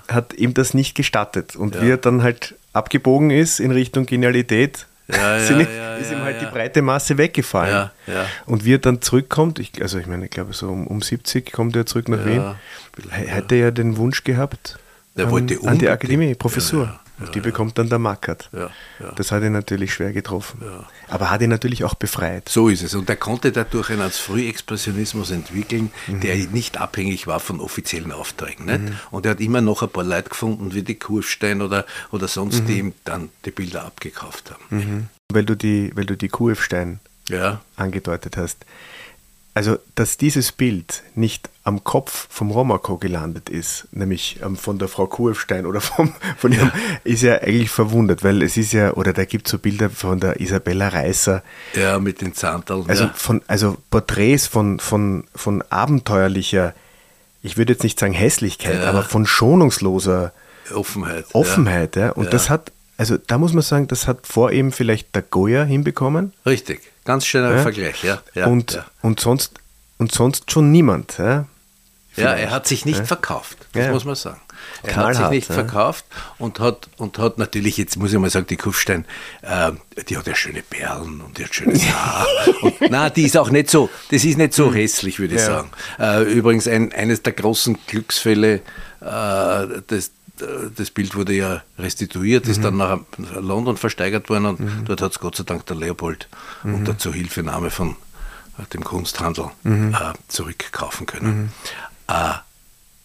[0.08, 1.56] hat ihm das nicht gestattet.
[1.56, 6.22] Und wie er dann halt abgebogen ist in Richtung Genialität, ja, ja, ja, ist ihm
[6.24, 7.90] halt die breite Masse weggefallen.
[8.46, 11.52] Und wie er dann zurückkommt, ich, also ich meine, ich glaube so um, um 70
[11.52, 12.56] kommt er zurück nach Wien,
[13.10, 14.78] hätte er ja den Wunsch gehabt,
[15.18, 17.00] an, an, die Akademie, Professur.
[17.22, 18.50] Und die bekommt dann der Mackert.
[19.16, 20.62] Das hat ihn natürlich schwer getroffen.
[21.08, 22.50] Aber hat ihn natürlich auch befreit.
[22.50, 22.96] So ist es.
[22.96, 26.20] Und er konnte dadurch einen Frühexpressionismus entwickeln, mhm.
[26.22, 28.66] der nicht abhängig war von offiziellen Aufträgen.
[28.66, 28.82] Nicht?
[28.82, 28.96] Mhm.
[29.12, 32.62] Und er hat immer noch ein paar Leute gefunden, wie die Kurfstein oder, oder sonst,
[32.62, 32.68] mhm.
[32.68, 34.64] die ihm dann die Bilder abgekauft haben.
[34.70, 35.08] Mhm.
[35.32, 37.62] Weil du die, weil du die Kurfstein ja.
[37.76, 38.66] angedeutet hast.
[39.54, 44.88] Also, dass dieses Bild nicht am Kopf vom Romako gelandet ist, nämlich ähm, von der
[44.88, 47.00] Frau Kurfstein oder vom, von ihrem, ja.
[47.04, 50.22] ist ja eigentlich verwundert, weil es ist ja, oder da gibt es so Bilder von
[50.22, 51.44] der Isabella Reißer.
[51.76, 52.86] Ja, mit den Zahnteln.
[52.88, 53.14] Also, ja.
[53.14, 56.74] von, also Porträts von, von, von abenteuerlicher,
[57.44, 58.90] ich würde jetzt nicht sagen Hässlichkeit, ja.
[58.90, 60.32] aber von schonungsloser
[60.74, 61.26] Offenheit.
[61.34, 62.12] Offenheit, ja.
[62.12, 65.64] Und das hat, also da muss man sagen, das hat vor ihm vielleicht der Goya
[65.64, 66.32] hinbekommen.
[66.46, 66.91] Richtig.
[67.06, 67.62] Ganz schöner ja?
[67.62, 68.22] Vergleich, ja.
[68.34, 68.86] ja und, ja.
[69.02, 69.54] Und, sonst,
[69.98, 71.18] und sonst schon niemand.
[71.18, 71.46] Ja,
[72.16, 74.42] ja er hat sich nicht verkauft, das muss man sagen.
[74.84, 76.06] Er Knallhart, hat sich nicht verkauft
[76.38, 79.06] und hat, und hat natürlich, jetzt muss ich mal sagen, die Kufstein,
[79.42, 79.72] äh,
[80.08, 82.28] die hat ja schöne Perlen und die hat schönes Haar.
[82.62, 84.74] und, na, die ist auch nicht so, das ist nicht so hm.
[84.74, 85.72] hässlich, würde ich sagen.
[86.00, 88.62] Äh, übrigens ein, eines der großen Glücksfälle,
[89.02, 90.12] äh, des,
[90.76, 92.64] das Bild wurde ja restituiert, ist mhm.
[92.64, 93.00] dann nach
[93.40, 94.86] London versteigert worden und mhm.
[94.86, 96.28] dort hat es Gott sei Dank der Leopold
[96.64, 96.76] mhm.
[96.76, 97.96] unter Zuhilfenahme von
[98.58, 99.94] äh, dem Kunsthandel mhm.
[99.94, 101.38] äh, zurückkaufen können.
[101.38, 101.50] Mhm.
[102.08, 102.34] Äh,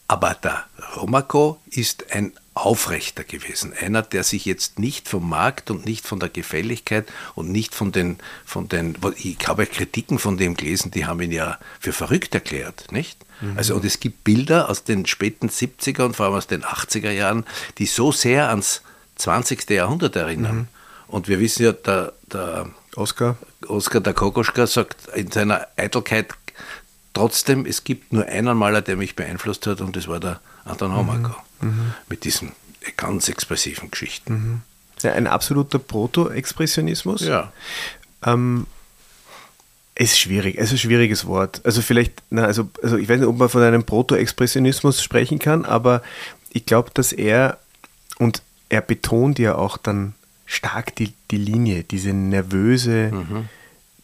[0.09, 0.65] Aber der
[0.97, 3.73] Romako ist ein Aufrechter gewesen.
[3.79, 7.93] Einer, der sich jetzt nicht vom Markt und nicht von der Gefälligkeit und nicht von
[7.93, 12.35] den, von den, ich habe Kritiken von dem gelesen, die haben ihn ja für verrückt
[12.35, 13.27] erklärt, nicht?
[13.41, 13.59] Mhm.
[13.59, 17.11] Also, und es gibt Bilder aus den späten 70er und vor allem aus den 80er
[17.11, 17.45] Jahren,
[17.79, 18.83] die so sehr ans
[19.17, 19.69] 20.
[19.71, 20.57] Jahrhundert erinnern.
[20.57, 20.69] Mhm.
[21.09, 23.37] Und wir wissen ja, der, der Oscar.
[23.69, 26.33] Oscar der Kokoschka sagt in seiner Eitelkeit
[27.17, 30.95] trotzdem, es gibt nur einen Maler, der mich beeinflusst hat, und das war der Anton
[30.95, 31.35] Homako.
[31.61, 31.95] Mhm.
[32.09, 32.53] Mit diesen
[32.97, 34.33] ganz expressiven Geschichten.
[34.33, 34.61] Mhm.
[35.03, 37.23] Ja, ein absoluter Proto-Expressionismus.
[37.23, 37.53] Ja.
[38.25, 38.67] Ähm,
[39.95, 41.63] ist schwierig, es ist ein schwieriges Wort.
[41.65, 45.65] Also vielleicht, na, also, also ich weiß nicht, ob man von einem Proto-Expressionismus sprechen kann,
[45.65, 46.03] aber
[46.51, 47.59] ich glaube, dass er,
[48.19, 53.49] und er betont ja auch dann stark die, die Linie, diese nervöse, mhm.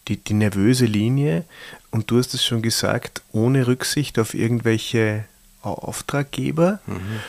[0.09, 1.45] Die, die nervöse Linie.
[1.91, 5.25] Und du hast es schon gesagt, ohne Rücksicht auf irgendwelche
[5.63, 6.81] Auftraggeber.
[6.87, 7.21] Mhm.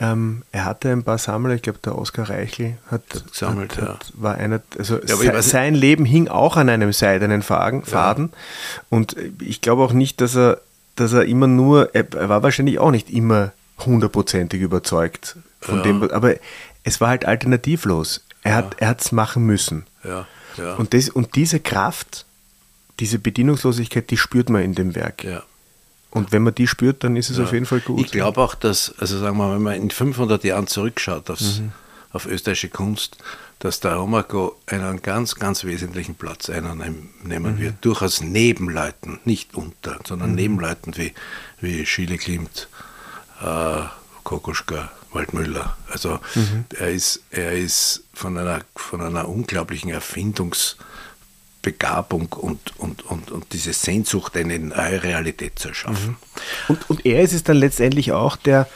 [0.00, 4.12] Ähm, er hatte ein paar Sammler, ich glaube, der Oskar Reichel hat, gesammelt, hat, hat,
[4.14, 7.82] war einer, also ja, se, sein Leben hing auch an einem seidenen Faden.
[7.90, 8.16] Ja.
[8.88, 10.60] Und ich glaube auch nicht, dass er,
[10.96, 15.82] dass er immer nur, er, er war wahrscheinlich auch nicht immer hundertprozentig überzeugt von ja.
[15.82, 16.36] dem, aber
[16.82, 18.24] es war halt alternativlos.
[18.42, 19.84] Er hat er es machen müssen.
[20.02, 20.74] Ja, ja.
[20.74, 22.26] Und, das, und diese Kraft,
[22.98, 25.24] diese Bedienungslosigkeit, die spürt man in dem Werk.
[25.24, 25.42] Ja.
[26.10, 27.44] Und wenn man die spürt, dann ist es ja.
[27.44, 28.00] auf jeden Fall gut.
[28.00, 31.60] Ich glaube auch, dass, also sagen wir mal, wenn man in 500 Jahren zurückschaut aufs,
[31.60, 31.72] mhm.
[32.12, 33.18] auf österreichische Kunst,
[33.60, 37.58] dass der Romako einen ganz, ganz wesentlichen Platz einnehmen mhm.
[37.58, 37.74] wird.
[37.82, 40.36] Durchaus neben Leuten, nicht unter, sondern mhm.
[40.36, 41.12] neben Leuten wie,
[41.60, 42.68] wie Schiele Klimt,
[43.40, 43.82] äh,
[44.24, 45.76] Kokoschka, Waldmüller.
[45.90, 46.64] Also mhm.
[46.78, 53.72] er, ist, er ist von einer, von einer unglaublichen Erfindungsbegabung und, und, und, und diese
[53.72, 56.10] Sehnsucht, eine neue Realität zu erschaffen.
[56.10, 56.16] Mhm.
[56.68, 58.68] Und, und er ist es dann letztendlich auch, der,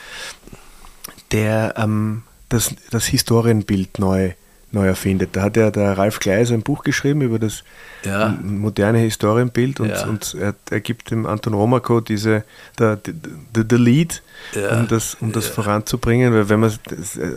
[1.30, 4.32] der ähm, das, das Historienbild neu
[4.74, 5.36] neu erfindet.
[5.36, 7.64] Da hat ja der Ralf Gleis ein Buch geschrieben über das
[8.04, 8.36] ja.
[8.42, 10.06] moderne Historienbild und, ja.
[10.06, 12.44] und er, er, gibt dem Anton Romako diese,
[12.78, 14.22] der, der, der Lead,
[14.54, 14.78] ja.
[14.78, 16.72] um das, um das voranzubringen, weil wenn man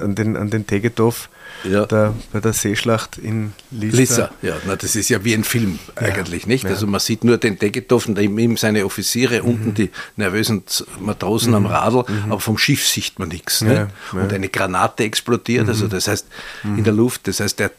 [0.01, 1.29] an den, an den Tegetov
[1.63, 3.97] da, bei der Seeschlacht in Lissa.
[3.97, 6.65] Lissa, ja, na, das ist ja wie ein Film eigentlich, nicht?
[6.65, 9.49] Also man sieht nur den Tegetov und ihm seine Offiziere, mhm.
[9.49, 10.63] unten die nervösen
[10.99, 11.55] Matrosen mhm.
[11.55, 12.31] am Radl, mhm.
[12.31, 13.61] aber vom Schiff sieht man nichts.
[13.61, 13.89] Ne?
[14.11, 15.89] Und eine Granate explodiert, also mhm.
[15.89, 16.27] das heißt
[16.63, 17.71] in der Luft das heißt, er,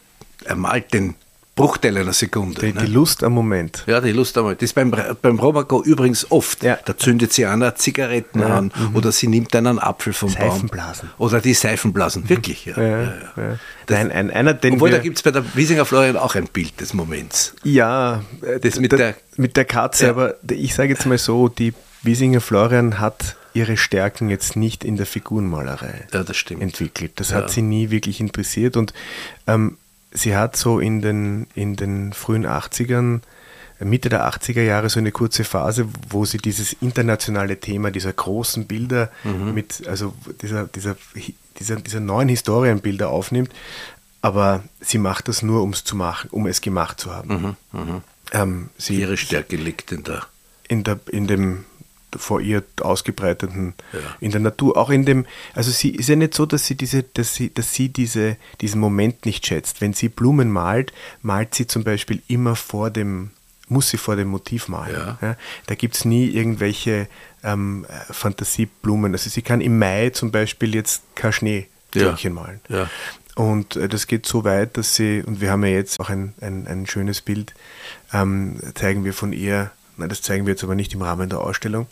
[0.44, 1.14] er malt den
[1.59, 2.61] Bruchteil einer Sekunde.
[2.61, 2.85] Die, ne?
[2.85, 3.85] die, Lust am Moment.
[3.87, 4.62] Ja, die Lust am Moment.
[4.62, 6.62] Das ist beim, beim Robaco übrigens oft.
[6.62, 6.79] Ja.
[6.85, 8.57] Da zündet sie einer Zigaretten ja.
[8.57, 8.97] an mhm.
[8.97, 11.11] oder sie nimmt einen Apfel vom Seifenblasen.
[11.16, 11.27] Baum.
[11.27, 12.29] Oder die Seifenblasen, mhm.
[12.29, 12.66] wirklich.
[12.66, 12.81] Ja.
[12.81, 13.12] ja
[13.88, 16.81] Nein, ein, einer, den Obwohl, da gibt es bei der Wiesinger Florian auch ein Bild
[16.81, 17.55] des Moments.
[17.64, 18.23] Ja,
[18.62, 23.01] das mit, der, mit der Katze, aber ich sage jetzt mal so, die Wiesinger Florian
[23.01, 27.12] hat ihre Stärken jetzt nicht in der Figurenmalerei ja, das entwickelt.
[27.16, 27.37] Das ja.
[27.37, 28.92] hat sie nie wirklich interessiert und
[29.47, 29.77] ähm,
[30.11, 33.21] sie hat so in den, in den frühen 80ern,
[33.81, 38.66] Mitte der 80er Jahre so eine kurze Phase, wo sie dieses internationale Thema dieser großen
[38.66, 39.55] Bilder mhm.
[39.55, 40.97] mit, also dieser, dieser,
[41.59, 43.53] dieser, dieser neuen Historienbilder aufnimmt.
[44.21, 47.57] Aber sie macht das nur, um es zu machen, um es gemacht zu haben.
[47.73, 48.03] Mhm, mh.
[48.33, 50.27] ähm, sie, Ihre Stärke liegt in der
[50.68, 51.64] in, der, in dem
[52.16, 54.01] vor ihr ausgebreiteten ja.
[54.21, 54.77] in der Natur.
[54.77, 57.75] Auch in dem, also sie ist ja nicht so, dass sie diese, dass sie, dass
[57.75, 59.81] sie diese, diesen Moment nicht schätzt.
[59.81, 60.92] Wenn sie Blumen malt,
[61.23, 63.31] malt sie zum Beispiel immer vor dem,
[63.68, 64.94] muss sie vor dem Motiv malen.
[64.94, 65.18] Ja.
[65.21, 67.09] Ja, da gibt es nie irgendwelche
[67.44, 69.12] ähm, Fantasieblumen.
[69.12, 72.61] Also sie kann im Mai zum Beispiel jetzt kein Schneeglöckchen malen.
[73.35, 76.35] Und äh, das geht so weit, dass sie, und wir haben ja jetzt auch ein,
[76.40, 77.55] ein, ein schönes Bild,
[78.12, 81.40] ähm, zeigen wir von ihr Nein, das zeigen wir jetzt aber nicht im Rahmen der
[81.40, 81.87] Ausstellung.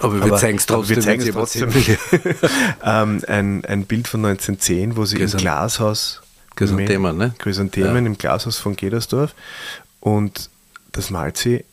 [0.00, 0.96] Aber wir zeigen es trotzdem.
[0.96, 1.70] Wir zeigen es trotzdem.
[2.84, 6.22] ähm, ein, ein Bild von 1910, wo sie Gräsern, im Glashaus.
[6.56, 7.34] Chrysanthemen, ne?
[7.38, 8.10] Chrysanthemen ja.
[8.10, 9.34] im Glashaus von Gedersdorf.
[10.00, 10.50] Und
[10.92, 11.64] das malt sie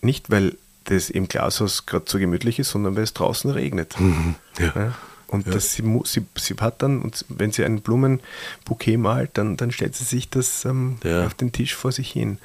[0.00, 3.94] nicht, weil das im Glashaus gerade so gemütlich ist, sondern weil es draußen regnet.
[4.06, 4.36] Mhm.
[4.58, 4.72] Ja.
[4.74, 4.94] ja.
[5.28, 5.52] Und ja.
[5.52, 9.96] das, sie, sie, sie hat dann, und wenn sie ein Blumenbouquet malt, dann, dann stellt
[9.96, 12.38] sie sich das ähm, auf den Tisch vor sich hin.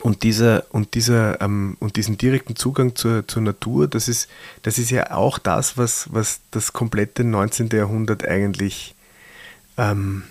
[0.00, 4.28] Und dieser, und dieser, ähm, und diesen direkten Zugang zur, zur Natur, das ist,
[4.62, 7.68] das ist ja auch das, was, was das komplette 19.
[7.68, 8.94] Jahrhundert eigentlich
[9.76, 10.24] ähm,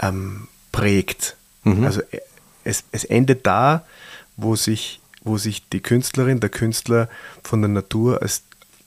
[0.00, 1.36] ähm, prägt.
[1.64, 1.84] Mhm.
[1.84, 2.20] Also äh,
[2.64, 3.84] es, es endet da,
[4.36, 7.08] wo sich, wo sich die Künstlerin, der Künstler
[7.42, 8.42] von der Natur als,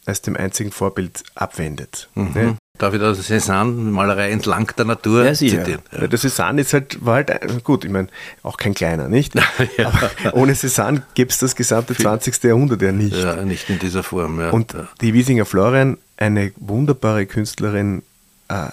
[0.05, 2.09] als dem einzigen Vorbild abwendet.
[2.15, 2.33] Mhm.
[2.33, 2.57] Ne?
[2.77, 5.81] Darf ich da Cézanne-Malerei entlang der Natur Ja, zitieren?
[5.91, 6.07] Ja.
[6.07, 8.07] Der Cézanne ist halt, war halt, gut, ich meine,
[8.41, 9.33] auch kein kleiner, nicht?
[9.77, 9.87] Ja.
[9.89, 12.43] Aber ohne Cézanne gäbe es das gesamte 20.
[12.43, 13.15] Jahrhundert ja nicht.
[13.15, 14.39] Ja, nicht in dieser Form.
[14.39, 14.49] Ja.
[14.49, 18.01] Und die Wiesinger Florian, eine wunderbare Künstlerin,
[18.47, 18.67] äh,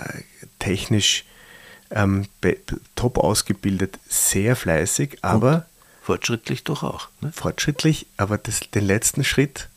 [0.59, 1.25] technisch
[1.91, 2.27] ähm,
[2.95, 5.67] top ausgebildet, sehr fleißig, aber
[6.03, 7.09] fortschrittlich doch auch.
[7.21, 7.31] Ne?
[7.33, 9.69] fortschrittlich, aber das, den letzten Schritt,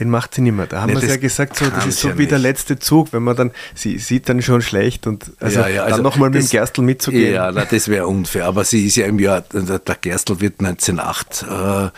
[0.00, 0.66] den macht sie nicht mehr.
[0.66, 2.48] Da haben Nee, wir ja gesagt, so, das ist so ja wie der nicht.
[2.48, 6.02] letzte Zug, wenn man dann, sie sieht dann schon schlecht und also, Ja, ja, dann
[6.02, 7.34] nochmal mit dem Gerstl mitzugehen.
[7.34, 8.46] Ja, na, das wäre unfair.
[8.46, 11.90] Aber sie ist ja im Jahr, der der Gerstl wird 1908 äh, äh,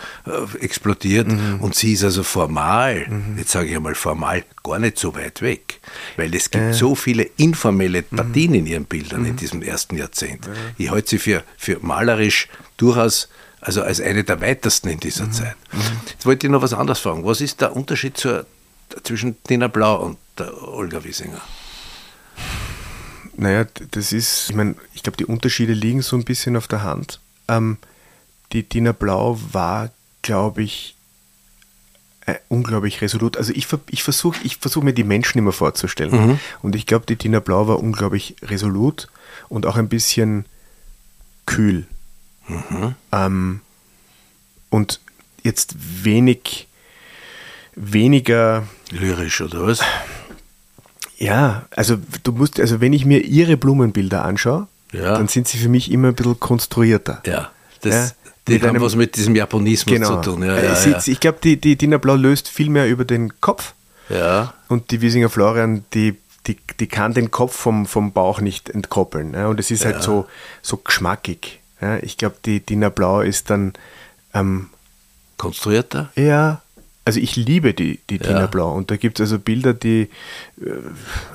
[0.59, 1.61] explodiert Mhm.
[1.61, 3.05] und sie ist also formal,
[3.37, 5.79] jetzt sage ich einmal formal, gar nicht so weit weg.
[6.17, 8.15] Weil es gibt so viele informelle Mhm.
[8.17, 10.47] Partien in ihren Bildern in diesem ersten Jahrzehnt.
[10.77, 13.29] Ich halte sie für, für malerisch durchaus
[13.65, 14.99] also als eine der weitesten in Mhm.
[14.99, 15.55] dieser Zeit.
[16.09, 17.25] Jetzt wollte ich noch was anderes fragen.
[17.25, 18.45] Was ist der Unterschied zur,
[19.03, 20.17] zwischen Tina Blau und
[20.61, 21.41] Olga Wiesinger?
[23.35, 26.83] Naja, das ist, ich meine, ich glaube, die Unterschiede liegen so ein bisschen auf der
[26.83, 27.19] Hand.
[27.47, 27.77] Ähm,
[28.51, 29.89] die Dina Blau war,
[30.21, 30.95] glaube ich,
[32.25, 33.35] äh, unglaublich resolut.
[33.37, 36.39] Also ich, ich versuche ich versuch mir die Menschen immer vorzustellen.
[36.61, 39.07] Und ich glaube, die Dina Blau war unglaublich resolut
[39.49, 40.45] und auch ein bisschen
[41.45, 41.87] kühl.
[43.11, 43.61] Ähm,
[44.69, 44.99] und
[45.43, 46.67] jetzt wenig,
[47.75, 49.79] weniger Lyrisch oder was?
[51.17, 55.17] Ja, also du musst, also wenn ich mir ihre Blumenbilder anschaue, Ja.
[55.17, 57.21] dann sind sie für mich immer ein bisschen konstruierter.
[57.25, 57.51] Ja,
[57.81, 58.11] das, Ja,
[58.47, 60.21] die haben einem- was mit diesem Japonismus Genau.
[60.21, 60.43] zu tun.
[60.43, 61.01] Ja, Äh, ja, sie- ja.
[61.05, 63.73] Ich glaube, die, die Dina Blau löst viel mehr über den Kopf
[64.09, 64.53] ja.
[64.67, 69.33] und die Wiesinger Florian, die, die, die kann den Kopf vom, vom Bauch nicht entkoppeln.
[69.33, 69.47] Ja?
[69.47, 70.27] Und es ist halt so,
[70.61, 71.61] so geschmackig.
[71.83, 71.97] Ja?
[71.97, 73.73] Ich glaube, die Dina Blau ist dann
[74.33, 74.69] ähm,
[75.37, 76.09] konstruierter.
[76.15, 76.61] Ja,
[77.05, 78.23] also ich liebe die, die Ja.
[78.23, 80.09] Tina Blau und da gibt es also Bilder, die,
[80.61, 80.69] äh,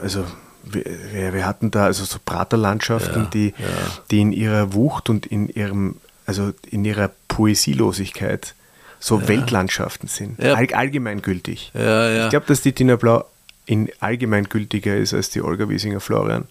[0.03, 0.25] also
[0.65, 3.65] wir, wir hatten da also so Praterlandschaften, Ja, die, ja.
[4.11, 8.55] die in ihrer Wucht und in ihrem, also in ihrer Poesielosigkeit
[9.01, 10.55] so Weltlandschaften sind, Ja.
[10.55, 11.71] All, allgemeingültig.
[11.75, 12.25] Ja, ja.
[12.25, 13.25] Ich glaube, dass die Tina Blau
[13.67, 16.47] in allgemeingültiger ist als die Olga Wiesinger Florian.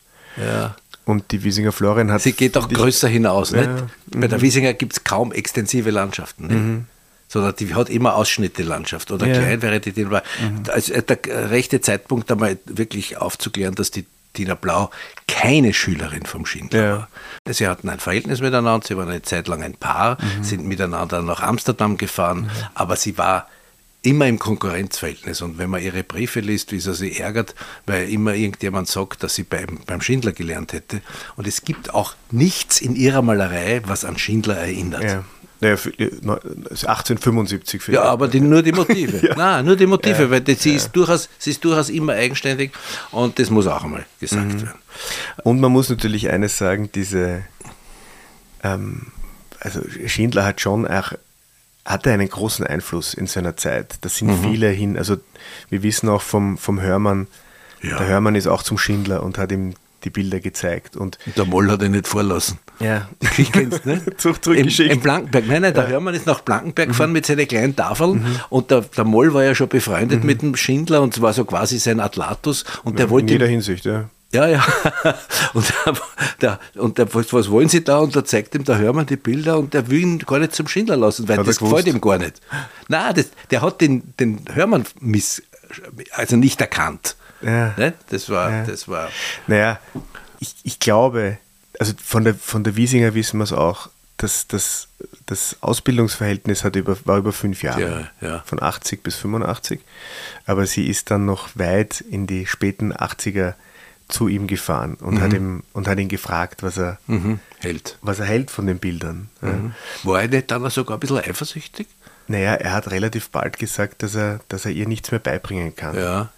[1.08, 2.22] Und die Wiesinger Florian hat.
[2.22, 3.52] Sie geht auch größer hinaus.
[3.52, 3.84] Ja, Nicht?
[4.16, 6.48] Bei der Wiesinger gibt es kaum extensive Landschaften.
[6.76, 6.86] Nicht?
[7.30, 9.10] Sondern die hat immer Ausschnitte Landschaft.
[9.12, 9.34] Oder Ja.
[9.40, 10.22] klein wäre die Tina Blau.
[10.72, 14.92] Also äh, der rechte Zeitpunkt einmal wirklich aufzuklären, dass die Tina Blau
[15.28, 16.98] keine Schülerin vom Schindler Ja.
[17.46, 17.54] war.
[17.54, 21.42] Sie hatten ein Verhältnis miteinander, sie waren eine Zeit lang ein Paar, sind miteinander nach
[21.42, 23.48] Amsterdam gefahren, aber sie war
[24.08, 25.42] immer im Konkurrenzverhältnis.
[25.42, 27.54] Und wenn man ihre Briefe liest, wie sie sich ärgert,
[27.86, 31.02] weil immer irgendjemand sagt, dass sie beim, beim Schindler gelernt hätte.
[31.36, 35.04] Und es gibt auch nichts in ihrer Malerei, was an Schindler erinnert.
[35.04, 35.24] Ja.
[35.60, 36.40] Naja, für, ne,
[36.70, 38.04] 1875 Ja, vielleicht.
[38.06, 39.18] aber die, nur die Motive.
[39.28, 39.36] Ja.
[39.36, 42.72] Nein, nur die Motive, weil die, sie, ist durchaus, sie ist durchaus immer eigenständig
[43.12, 44.62] und das muss auch einmal gesagt Mhm.
[44.62, 44.72] werden.
[45.44, 47.44] Und man muss natürlich eines sagen, diese,
[48.64, 49.08] ähm,
[49.60, 51.14] also Schindler hat schon auch,
[51.88, 53.96] hatte einen großen Einfluss in seiner Zeit.
[54.02, 54.44] Da sind Mhm.
[54.44, 55.18] viele hin, also
[55.70, 57.28] wir wissen auch vom, vom Hörmann,
[57.82, 57.98] Ja.
[57.98, 59.74] der Hörmann ist auch zum Schindler und hat ihm
[60.04, 60.96] die Bilder gezeigt.
[60.96, 62.60] Und Und der Moll hat ihn nicht vorlassen.
[62.80, 64.02] ja, Die Geschichte kennst ne?
[64.46, 64.68] Im.
[64.92, 65.48] Im Blankenberg.
[65.48, 69.04] Nein, nein, der Hörmann ist nach Blankenberg gefahren mit seinen kleinen Tafeln und der, der
[69.06, 73.00] Moll war ja schon befreundet mit dem Schindler und war so quasi sein Atlatus und
[73.00, 74.10] der in wollte jeder ihm Hinsicht, ja.
[74.32, 74.66] Ja, ja.
[75.54, 75.74] Und,
[76.42, 78.00] der, und der, was, wollen Sie da?
[78.00, 80.68] Und da zeigt ihm der Hörmann die Bilder und der will ihn gar nicht zum
[80.68, 82.42] Schindler lassen, weil Hat das gefällt ihm gar nicht.
[82.90, 85.42] Nein, das, der hat den, den Hörmann miss,
[86.12, 87.16] also nicht erkannt.
[87.42, 87.74] Ja.
[87.78, 87.94] Ne?
[88.10, 88.64] Das war, Ja.
[88.66, 89.10] das war.
[89.48, 89.80] Naja,
[90.40, 91.38] ich, ich glaube,
[91.80, 94.88] also von der, von der Wiesinger wissen wir es auch, dass das,
[95.28, 98.44] das Ausbildungsverhältnis hat über, war über fünf Jahre, Ja, ja.
[98.46, 99.80] von 80 bis 85.
[100.46, 103.54] Aber sie ist dann noch weit in die späten 80er
[104.08, 107.40] zu ihm gefahren und, hat, ihm, und hat ihn gefragt, was er, Mhm.
[107.60, 107.98] Held.
[108.02, 109.30] was er hält von den Bildern.
[109.42, 109.54] Ja.
[110.04, 111.88] War er nicht dann sogar ein bisschen eifersüchtig?
[112.28, 115.96] Naja, er hat relativ bald gesagt, dass er, dass er ihr nichts mehr beibringen kann.
[115.98, 116.30] Ja.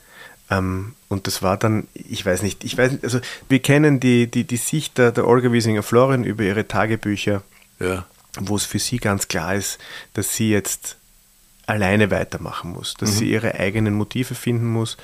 [0.51, 4.25] Ähm, und das war dann, ich weiß nicht, ich weiß nicht, also wir kennen die,
[4.29, 7.43] die, die Sicht der, der Olga Wiesinger Florin über ihre Tagebücher,
[7.79, 8.05] Ja.
[8.39, 9.77] wo es für sie ganz klar ist,
[10.13, 10.95] dass sie jetzt
[11.67, 14.97] alleine weitermachen muss, dass sie ihre eigenen Motive finden muss.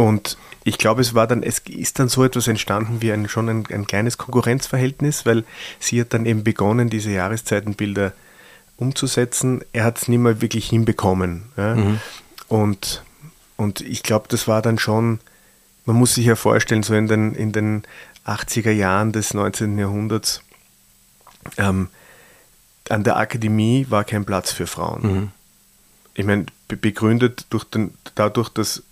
[0.00, 3.48] Und ich glaube, es war dann, es ist dann so etwas entstanden wie ein, schon
[3.48, 5.44] ein, ein kleines Konkurrenzverhältnis, weil
[5.78, 8.12] sie hat dann eben begonnen, diese Jahreszeitenbilder
[8.76, 9.62] umzusetzen.
[9.72, 11.44] Er hat es nicht mehr wirklich hinbekommen.
[11.56, 11.74] Ja?
[12.48, 13.02] Und,
[13.56, 15.20] und ich glaube, das war dann schon,
[15.84, 17.82] man muss sich ja vorstellen, so in den, in den
[18.26, 19.78] 80er Jahren des 19.
[19.78, 20.42] Jahrhunderts,
[21.58, 21.88] ähm,
[22.88, 25.32] an der Akademie war kein Platz für Frauen.
[26.14, 28.82] Ich meine, be begründet durch den, dadurch, dass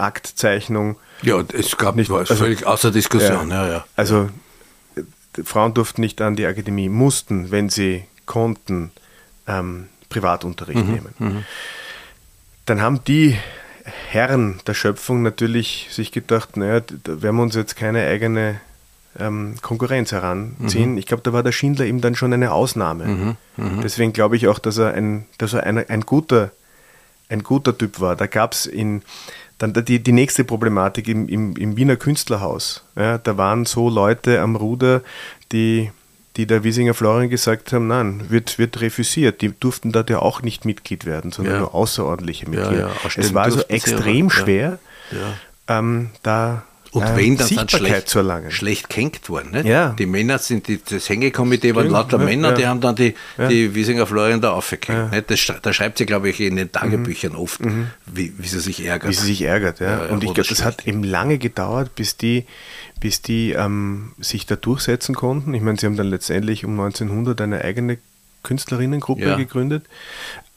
[0.00, 0.96] Aktzeichnung.
[1.22, 3.50] Ja, es gab nicht also, völlig außer Diskussion.
[3.50, 3.84] Ja, ja, ja.
[3.96, 4.30] Also
[5.44, 8.90] Frauen durften nicht an die Akademie, mussten, wenn sie konnten,
[9.46, 11.14] ähm, Privatunterricht mhm, nehmen.
[11.18, 11.44] Mhm.
[12.66, 13.38] Dann haben die
[14.08, 18.60] Herren der Schöpfung natürlich sich gedacht, naja, da werden wir uns jetzt keine eigene
[19.18, 20.92] ähm, Konkurrenz heranziehen.
[20.92, 20.98] Mhm.
[20.98, 23.06] Ich glaube, da war der Schindler eben dann schon eine Ausnahme.
[23.06, 23.36] Mhm.
[23.56, 23.80] Mhm.
[23.82, 26.50] Deswegen glaube ich auch, dass er ein, dass er ein, ein, guter,
[27.28, 28.16] ein guter Typ war.
[28.16, 29.02] Da gab es in
[29.60, 32.82] dann die, die nächste Problematik im, im, im Wiener Künstlerhaus.
[32.96, 35.02] Ja, da waren so Leute am Ruder,
[35.52, 35.90] die
[36.36, 39.42] die der Wiesinger Florian gesagt haben, nein, wird, wird refusiert.
[39.42, 41.60] Die durften da ja auch nicht Mitglied werden, sondern ja.
[41.60, 42.88] nur außerordentliche Mitglieder.
[42.88, 43.10] Ja.
[43.16, 44.78] Es war also extrem schwer,
[45.66, 46.62] ähm, da
[46.92, 48.16] und ähm, wenn, dann sind schlecht,
[48.48, 49.52] schlecht gehängt worden.
[49.52, 49.66] Nicht?
[49.66, 49.94] Ja.
[49.96, 52.54] Die Männer sind, die, das Hängekomitee waren lauter ja, Männer, ja.
[52.54, 53.46] die haben dann die, ja.
[53.46, 55.12] die Wiesinger Florian da aufgehängt.
[55.12, 55.20] Ja.
[55.20, 57.38] Das, da schreibt sie, glaube ich, in den Tagebüchern mhm.
[57.38, 57.90] oft, mhm.
[58.06, 59.08] Wie, wie sie sich ärgert.
[59.08, 60.06] Wie sie sich ärgert, ja.
[60.06, 62.44] Und ich glaube, das hat eben lange gedauert, bis die,
[62.98, 65.54] bis die ähm, sich da durchsetzen konnten.
[65.54, 67.98] Ich meine, sie haben dann letztendlich um 1900 eine eigene
[68.42, 69.84] Künstlerinnengruppe gegründet.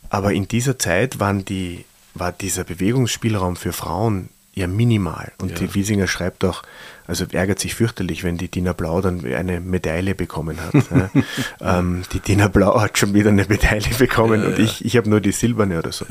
[0.09, 5.31] Aber in dieser Zeit waren die, war dieser Bewegungsspielraum für Frauen ja minimal.
[5.39, 5.57] Und ja.
[5.57, 6.63] die Wiesinger schreibt auch,
[7.07, 10.73] also ärgert sich fürchterlich, wenn die Dina Blau dann eine Medaille bekommen hat.
[11.61, 14.63] ähm, die Dina Blau hat schon wieder eine Medaille bekommen ja, und ja.
[14.63, 16.05] ich, ich habe nur die silberne oder so.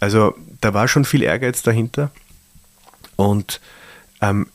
[0.00, 2.10] Also da war schon viel Ehrgeiz dahinter
[3.16, 3.60] und
[4.20, 4.48] ähm,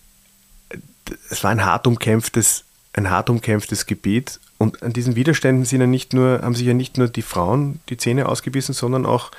[1.29, 2.63] es war ein hart umkämpftes,
[2.93, 6.73] ein hart umkämpftes Gebiet und an diesen Widerständen sind ja nicht nur, haben sich ja
[6.73, 9.31] nicht nur die Frauen die Zähne ausgebissen, sondern auch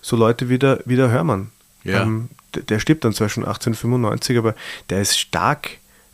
[0.00, 1.52] so Leute wie der, wie der Hörmann.
[1.84, 2.02] Ja.
[2.02, 4.54] Ähm, der stirbt dann zwar schon 1895, aber
[4.90, 5.70] der ist stark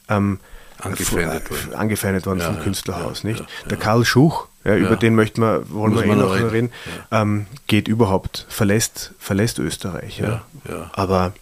[0.09, 0.39] ähm,
[0.79, 3.23] angefeindet worden, angefeindet worden ja, vom Künstlerhaus.
[3.23, 3.45] Ja, nicht?
[3.69, 6.73] der Karl Schuch, über den möchten wir, wollen Muss wir eh noch reden, reden
[7.11, 10.23] ähm, geht überhaupt, verlässt, verlässt Österreich.
[10.93, 11.33] Aber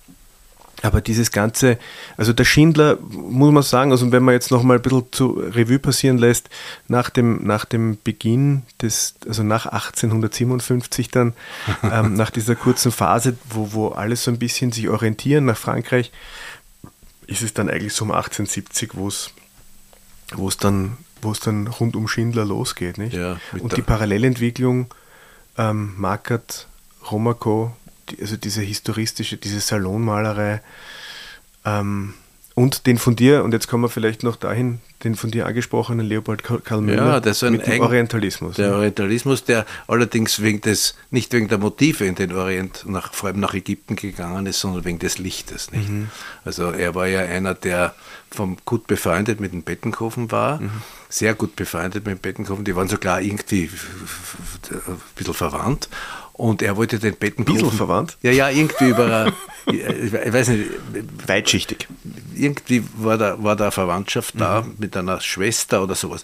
[0.83, 1.79] aber dieses Ganze,
[2.17, 5.31] also der Schindler, muss man sagen, also wenn man jetzt noch mal ein bisschen zu
[5.33, 6.51] Revue passieren lässt,
[6.89, 11.33] nach dem, nach dem Beginn des, also nach 1857 dann,
[11.83, 16.13] ähm, nach dieser kurzen Phase, wo, wo alles so ein bisschen sich orientieren nach Frankreich,
[17.27, 19.31] ist es dann eigentlich so um 1870, wo es,
[20.35, 23.15] wo es dann, wo es dann rund um Schindler losgeht, nicht?
[23.15, 24.87] Ja, Und die Parallelentwicklung,
[25.59, 26.69] ähm, Markert,
[27.11, 27.75] Romaco,
[28.21, 30.61] also diese historistische, diese Salonmalerei
[31.65, 32.15] ähm,
[32.55, 36.07] und den von dir, und jetzt kommen wir vielleicht noch dahin, den von dir angesprochenen
[36.07, 38.57] Leopold Karl Müller ja, das ist ein mit dem Orientalismus.
[38.57, 43.29] Der Orientalismus, der allerdings wegen des, nicht wegen der Motive in den Orient, nach, vor
[43.29, 45.71] allem nach Ägypten gegangen ist, sondern wegen des Lichtes.
[45.71, 46.09] Mhm.
[46.47, 47.95] Also er war ja einer, der
[48.31, 50.71] vom gut befreundet mit dem Bettenkofen war, mhm.
[51.11, 53.69] sehr gut befreundet mit dem Bettenkofen, die waren sogar irgendwie
[54.71, 55.91] ein bisschen verwandt
[56.37, 57.63] und er wollte den Bettenkofen.
[57.63, 58.19] Bisschen verwandt?
[58.23, 59.33] Ja, ja, irgendwie über,
[59.67, 60.71] ich weiß nicht.
[61.27, 61.89] Weitschichtig.
[62.35, 64.41] Irgendwie war da, war da Verwandtschaft mhm.
[64.41, 66.23] da mit einer Schwester oder sowas.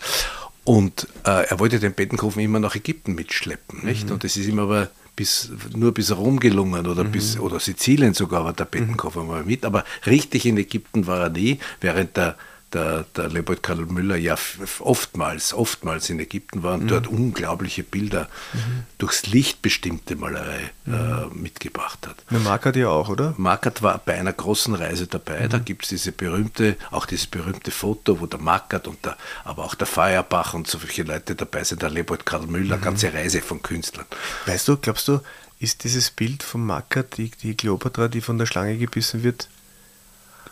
[0.64, 4.06] Und äh, er wollte den Bettenkofen immer nach Ägypten mitschleppen, nicht?
[4.06, 4.12] Mhm.
[4.12, 7.12] Und das ist ihm aber bis, nur bis Rom gelungen oder, mhm.
[7.12, 9.28] bis, oder Sizilien sogar war der Bettenkofen mhm.
[9.28, 9.64] mal mit.
[9.64, 12.36] Aber richtig in Ägypten war er nie, während der
[12.72, 14.36] der, der Leopold Karl Müller ja
[14.80, 16.88] oftmals, oftmals in Ägypten war und mhm.
[16.88, 18.84] dort unglaubliche Bilder mhm.
[18.98, 20.94] durchs Licht bestimmte Malerei mhm.
[20.94, 22.16] äh, mitgebracht hat.
[22.30, 23.34] Der Markert ja auch, oder?
[23.36, 25.48] Markert war bei einer großen Reise dabei.
[25.48, 25.64] Da mhm.
[25.64, 29.74] gibt es diese berühmte, auch dieses berühmte Foto, wo der Markert und der, aber auch
[29.74, 32.82] der Feuerbach und so viele Leute dabei sind, der Leopold Karl Müller, mhm.
[32.82, 34.06] ganze Reise von Künstlern.
[34.46, 35.20] Weißt du, glaubst du,
[35.58, 39.48] ist dieses Bild vom Markert, die, die Kleopatra, die von der Schlange gebissen wird,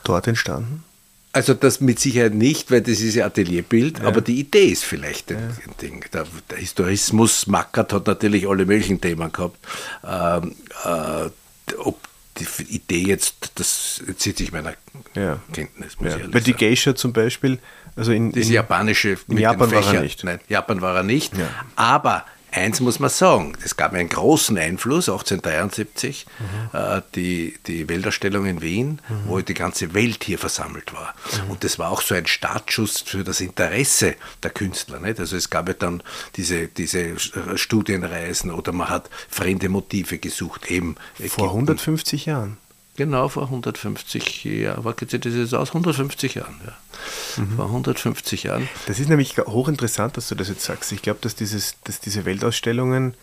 [0.04, 0.84] dort entstanden?
[1.32, 4.04] Also das mit Sicherheit nicht, weil das ist ja Atelierbild, ja.
[4.04, 5.72] aber die Idee ist vielleicht ein ja.
[5.80, 6.04] Ding.
[6.12, 9.58] Der, der, Historismus Mackert hat natürlich alle möglichen Themen gehabt.
[10.04, 11.30] Ähm, äh,
[11.78, 12.00] ob
[12.36, 14.74] die Idee jetzt, das zieht sich meiner
[15.14, 15.38] ja.
[15.52, 16.00] Kenntnis.
[16.00, 16.18] Muss ja.
[16.32, 17.60] Weil die Geisha zum Beispiel,
[17.94, 20.24] also in, das japanische in Japan war er nicht.
[20.24, 21.32] Nein, Japan war er nicht.
[21.76, 26.78] Aber Eins muss man sagen, es gab einen großen Einfluss, 1873, mhm.
[26.78, 29.14] äh, die, die Weltausstellung in Wien, mhm.
[29.26, 31.14] wo die ganze Welt hier versammelt war.
[31.44, 31.50] Mhm.
[31.52, 34.98] Und das war auch so ein Startschuss für das Interesse der Künstler.
[35.00, 35.20] Nicht?
[35.20, 36.02] Also es gab ja dann
[36.36, 37.18] diese, diese
[37.56, 40.70] Studienreisen oder man hat fremde Motive gesucht.
[40.70, 40.96] Eben
[41.28, 42.56] Vor 150 Jahren.
[43.00, 44.84] Genau, vor 150 Jahren.
[44.84, 45.68] Das jetzt aus?
[45.68, 47.42] 150 Jahren, ja.
[47.42, 47.56] Mhm.
[47.56, 48.68] Vor 150 Jahren.
[48.88, 50.92] Das ist nämlich hochinteressant, dass du das jetzt sagst.
[50.92, 53.14] Ich glaube, dass, dass diese Weltausstellungen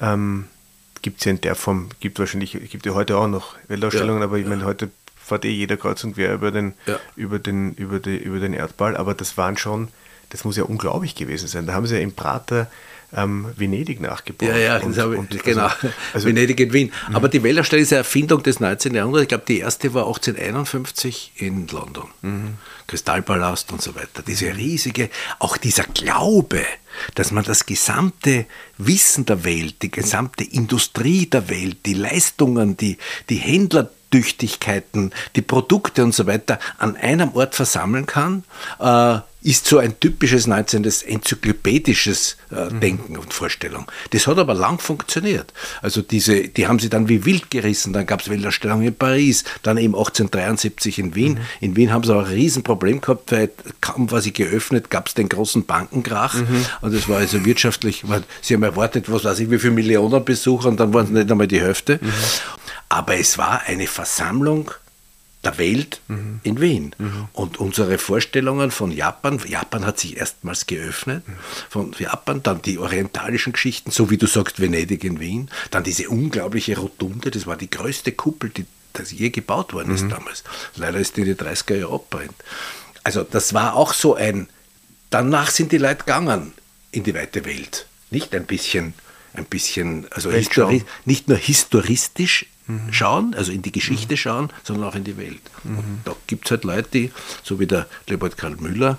[0.00, 0.44] ähm,
[1.02, 4.26] gibt es ja in der Form, gibt wahrscheinlich, gibt ja heute auch noch Weltausstellungen, ja,
[4.28, 4.50] aber ich ja.
[4.50, 7.00] meine, heute fährt eh jeder kreuz und quer über den, ja.
[7.16, 9.88] über, den, über, die, über den Erdball, aber das waren schon,
[10.30, 11.66] das muss ja unglaublich gewesen sein.
[11.66, 12.70] Da haben sie ja im Prater
[13.16, 14.48] ähm, Venedig nachgebaut.
[14.50, 15.64] Ja, ja, und, habe und, genau.
[15.64, 16.92] Also, also, Venedig in Wien.
[17.12, 18.94] Aber die Weltausstellung ist eine Erfindung des 19.
[18.94, 19.22] Jahrhunderts.
[19.22, 22.08] Ich glaube, die erste war 1851 in London.
[22.22, 22.54] Mhm.
[22.86, 24.22] Kristallpalast und so weiter.
[24.26, 26.62] Diese riesige, auch dieser Glaube,
[27.14, 28.46] dass man das gesamte
[28.78, 32.98] Wissen der Welt, die gesamte Industrie der Welt, die Leistungen, die,
[33.28, 38.44] die Händlertüchtigkeiten, die Produkte und so weiter an einem Ort versammeln kann,
[38.80, 40.84] äh, ist so ein typisches 19.
[40.84, 43.90] enzyklopädisches äh, Denken und Vorstellung.
[44.10, 45.52] Das hat aber lang funktioniert.
[45.80, 47.92] Also diese, die haben sie dann wie wild gerissen.
[47.92, 51.40] Dann gab es Weltausstellungen in Paris, dann eben 1873 in Wien.
[51.60, 55.14] In Wien haben sie aber ein Riesenproblem gehabt, weil kaum war sie geöffnet, gab es
[55.14, 56.34] den großen Bankenkrach.
[56.80, 60.24] Und das war also wirtschaftlich, weil sie haben erwartet, was weiß ich, wie viele Millionen
[60.24, 62.00] Besucher und dann waren es nicht einmal die Hälfte.
[62.88, 64.72] Aber es war eine Versammlung
[65.44, 66.40] der Welt Mhm.
[66.42, 66.94] in Wien.
[67.32, 71.32] Und unsere Vorstellungen von Japan, Japan hat sich erstmals geöffnet, Mhm.
[71.70, 76.08] von Japan, dann die orientalischen Geschichten, so wie du sagst, Venedig in Wien, dann diese
[76.08, 79.94] unglaubliche Rotunde, das war die größte Kuppel, die das je gebaut worden Mhm.
[79.94, 80.44] ist damals.
[80.74, 82.34] Leider ist die in die 30er Jahre abbrennt.
[83.04, 84.48] Also das war auch so ein,
[85.10, 86.52] danach sind die Leute gegangen
[86.90, 87.86] in die weite Welt.
[88.10, 88.94] Nicht ein bisschen,
[89.34, 92.46] ein bisschen, also histori nicht nur historistisch
[92.90, 95.40] schauen, also in die Geschichte schauen, sondern auch in die Welt.
[95.64, 97.12] Und da gibt es halt Leute, die,
[97.42, 98.98] so wie der Leopold Karl Müller,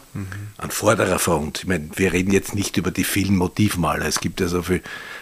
[0.58, 4.40] an vorderer Front, ich meine, wir reden jetzt nicht über die vielen Motivmaler, es gibt
[4.40, 4.82] ja so viele,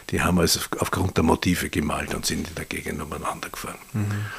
[0.09, 3.77] die haben also aufgrund der Motive gemalt und sind in der Gegend umeinander gefahren.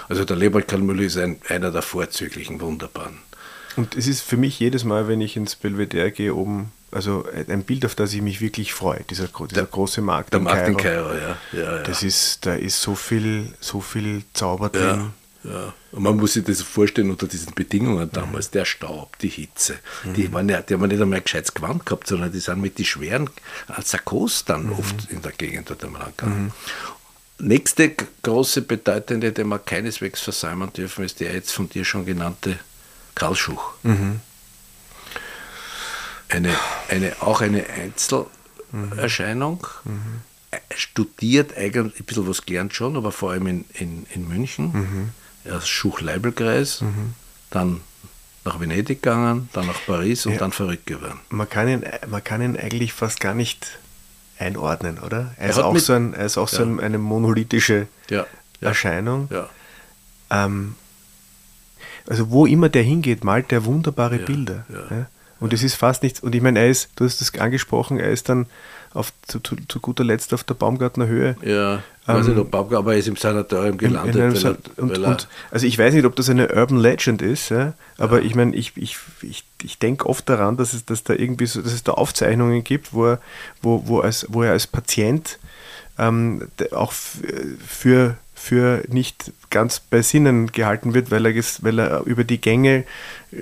[0.09, 3.19] Also der Leopold Karl Müller ist ein, einer der vorzüglichen, wunderbaren.
[3.77, 7.65] Und es ist für mich jedes Mal, wenn ich ins Belvedere gehe, oben, also ein
[7.65, 10.33] Bild, auf das ich mich wirklich freue, dieser, dieser große Markt.
[10.33, 11.09] Der in Markt in Kairo.
[11.09, 11.37] Kairo, ja.
[11.53, 11.83] ja, ja.
[11.83, 15.11] Das ist, da ist so viel, so viel Zauber Ja, drin.
[15.45, 15.75] ja.
[15.93, 19.79] Und man muss sich das vorstellen unter diesen Bedingungen damals, der Staub, die Hitze.
[20.17, 22.61] Die, waren ja, die haben ja nicht einmal ein gescheites Gewand gehabt, sondern die sind
[22.61, 23.31] mit den schweren
[23.83, 26.53] Sakkos dann oft in der Gegend dort einmal angegangen.
[27.41, 32.05] Nächste g- große bedeutende, den wir keineswegs versäumen dürfen, ist der jetzt von dir schon
[32.05, 32.59] genannte
[33.15, 33.75] Karl Schuch.
[36.29, 36.55] Eine,
[36.89, 39.67] eine, auch eine Einzelerscheinung.
[40.51, 45.13] Er Studiert eigentlich ein bisschen was gelernt schon, aber vor allem in, in, in München.
[45.45, 46.83] Erst Schuch-Leibelkreis,
[47.51, 47.81] dann
[48.45, 50.39] nach Venedig gegangen, dann nach Paris und Ja.
[50.39, 51.19] dann verrückt geworden.
[51.31, 53.79] Man, kann ihn, man kann ihn eigentlich fast gar nicht
[54.39, 55.35] einordnen, oder?
[55.37, 56.69] Er, Er ist auch mit- so, ein, er ist auch so Ja.
[56.69, 58.27] ein, eine monolithische Ja,
[58.61, 59.29] Erscheinung.
[60.31, 60.75] Ähm,
[62.07, 64.65] also wo immer der hingeht, malt der wunderbare Bilder.
[65.41, 65.45] Ja, ja.
[65.45, 66.21] Und es ist fast nichts.
[66.21, 68.47] Und ich meine, er ist, du hast das angesprochen, er ist dann
[68.95, 71.37] auf, zu, zu, zu guter Letzt auf der Baumgartner Höhe.
[71.43, 74.15] Ja, ich weiß Ähm, nicht, ob Baumgart, aber er ist im Sanatorium In- gelandet.
[74.17, 77.21] in einem weil er- und, und, also ich weiß nicht, ob das eine Urban Legend
[77.21, 81.05] ist, ja, aber ich meine, ich, ich, ich, ich denke oft daran, dass es, dass
[81.05, 83.21] da irgendwie so, dass es da Aufzeichnungen gibt, wo er,
[83.61, 85.39] wo, wo, als, wo er als Patient
[85.99, 87.19] ähm, auch f-
[87.67, 92.85] für, für nicht ganz bei Sinnen gehalten wird, weil er, weil er über die Gänge
[93.33, 93.37] äh,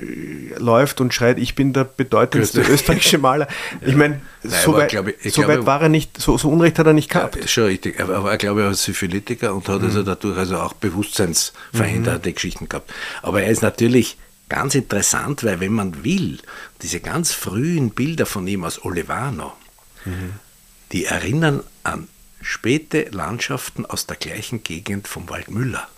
[0.58, 3.46] läuft und schreit, ich bin der bedeutendste österreichische Maler.
[3.86, 6.48] Ich meine, so, weit, glaub ich- ich so glaube- weit war er nicht, so, so
[6.50, 7.36] Unrecht hat er nicht Ja, gehabt.
[7.36, 8.00] ist schon richtig.
[8.00, 12.68] Aber, aber ich glaube, er ist Syphilitiker und hat also dadurch also auch bewusstseinsveränderte Geschichten
[12.68, 12.92] gehabt.
[13.22, 14.16] Aber er ist natürlich
[14.48, 16.38] ganz interessant, weil wenn man will,
[16.82, 19.52] diese ganz frühen Bilder von ihm aus Olevano,
[20.92, 22.08] die erinnern an
[22.46, 25.88] späte Landschaften aus der gleichen Gegend vom Waldmüller.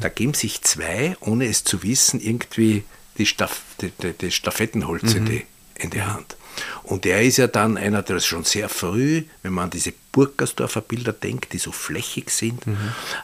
[0.00, 2.84] Da geben sich zwei, ohne es zu wissen, irgendwie
[3.18, 6.36] die, Staff, die, die, die Stafettenholz in, die, in die Hand.
[6.84, 10.80] Und er ist ja dann einer, der schon sehr früh, wenn man an diese Burgersdorfer
[10.80, 12.62] Bilder denkt, die so flächig sind,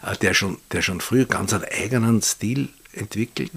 [0.05, 3.53] äh, der, schon, der schon früh ganz einen eigenen Stil entwickelt,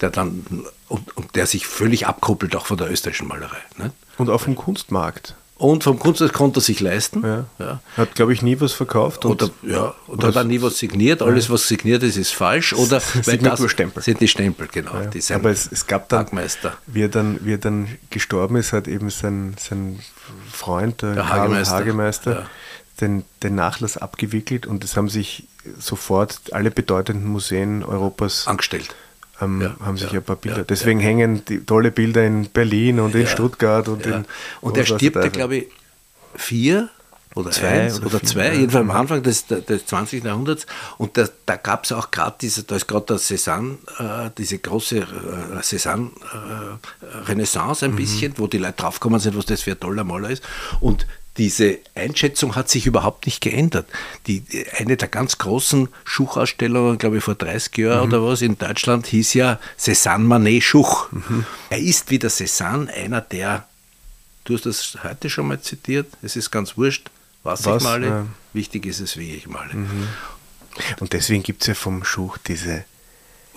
[0.00, 0.44] der dann
[0.88, 3.60] und, und der sich völlig abkoppelt auch von der österreichischen Malerei.
[3.76, 3.92] Ne?
[4.16, 5.34] Und auch vom Kunstmarkt.
[5.60, 7.22] Und vom Kunst das konnte er sich leisten.
[7.22, 7.44] Ja.
[7.58, 7.80] Ja.
[7.96, 9.26] Hat, glaube ich, nie was verkauft.
[9.26, 11.20] Und Oder, ja, und hat auch nie was signiert.
[11.20, 12.72] Alles, was signiert ist, ist falsch.
[12.72, 13.60] Oder weil das
[14.04, 14.92] sind die Stempel, genau.
[14.94, 16.78] Ja, aber es, es gab dann, Tagmeister.
[16.86, 20.00] wie er dann, wie er dann gestorben ist, hat eben sein, sein
[20.50, 21.74] Freund, der, Der Hagemeister.
[21.74, 22.46] Hagemeister,
[23.02, 25.46] den, den Nachlass abgewickelt und es haben sich
[25.78, 28.94] sofort alle bedeutenden Museen Europas angestellt.
[29.40, 30.58] Ähm, Ja, haben sich ja, ein paar Bilder.
[30.58, 34.24] ja, Deswegen hängen die tolle Bilder in Berlin und in Stuttgart und in
[34.60, 35.66] Und er stirbt ja, glaube ich,
[36.34, 36.88] vier
[37.36, 40.24] oder Zwei eins oder oder, zwei, jedenfalls am Anfang des, des 20.
[40.24, 40.66] Jahrhunderts.
[40.98, 44.58] Und da, da gab es auch gerade diese, da ist gerade der Cézanne, äh, diese
[44.58, 45.04] große äh,
[45.62, 47.92] Cézanne-Renaissance Mhm.
[47.92, 50.42] ein bisschen, wo die Leute draufgekommen sind, was das für ein toller Maler ist.
[50.80, 51.06] Und
[51.40, 53.88] diese Einschätzung hat sich überhaupt nicht geändert.
[54.26, 54.44] Die,
[54.76, 58.12] eine der ganz großen Schuchausstellungen, glaube ich, vor 30 Jahren Mhm.
[58.14, 61.10] oder was, in Deutschland hieß ja Cézanne Manet Schuch.
[61.10, 61.46] Mhm.
[61.70, 63.66] Er ist wie der Cézanne einer der,
[64.44, 67.08] du hast das heute schon mal zitiert, es ist ganz wurscht,
[67.42, 68.26] was, Was, ich male, ja.
[68.52, 69.70] wichtig ist es, wie ich male.
[71.00, 72.84] Und deswegen gibt es ja vom Schuch diese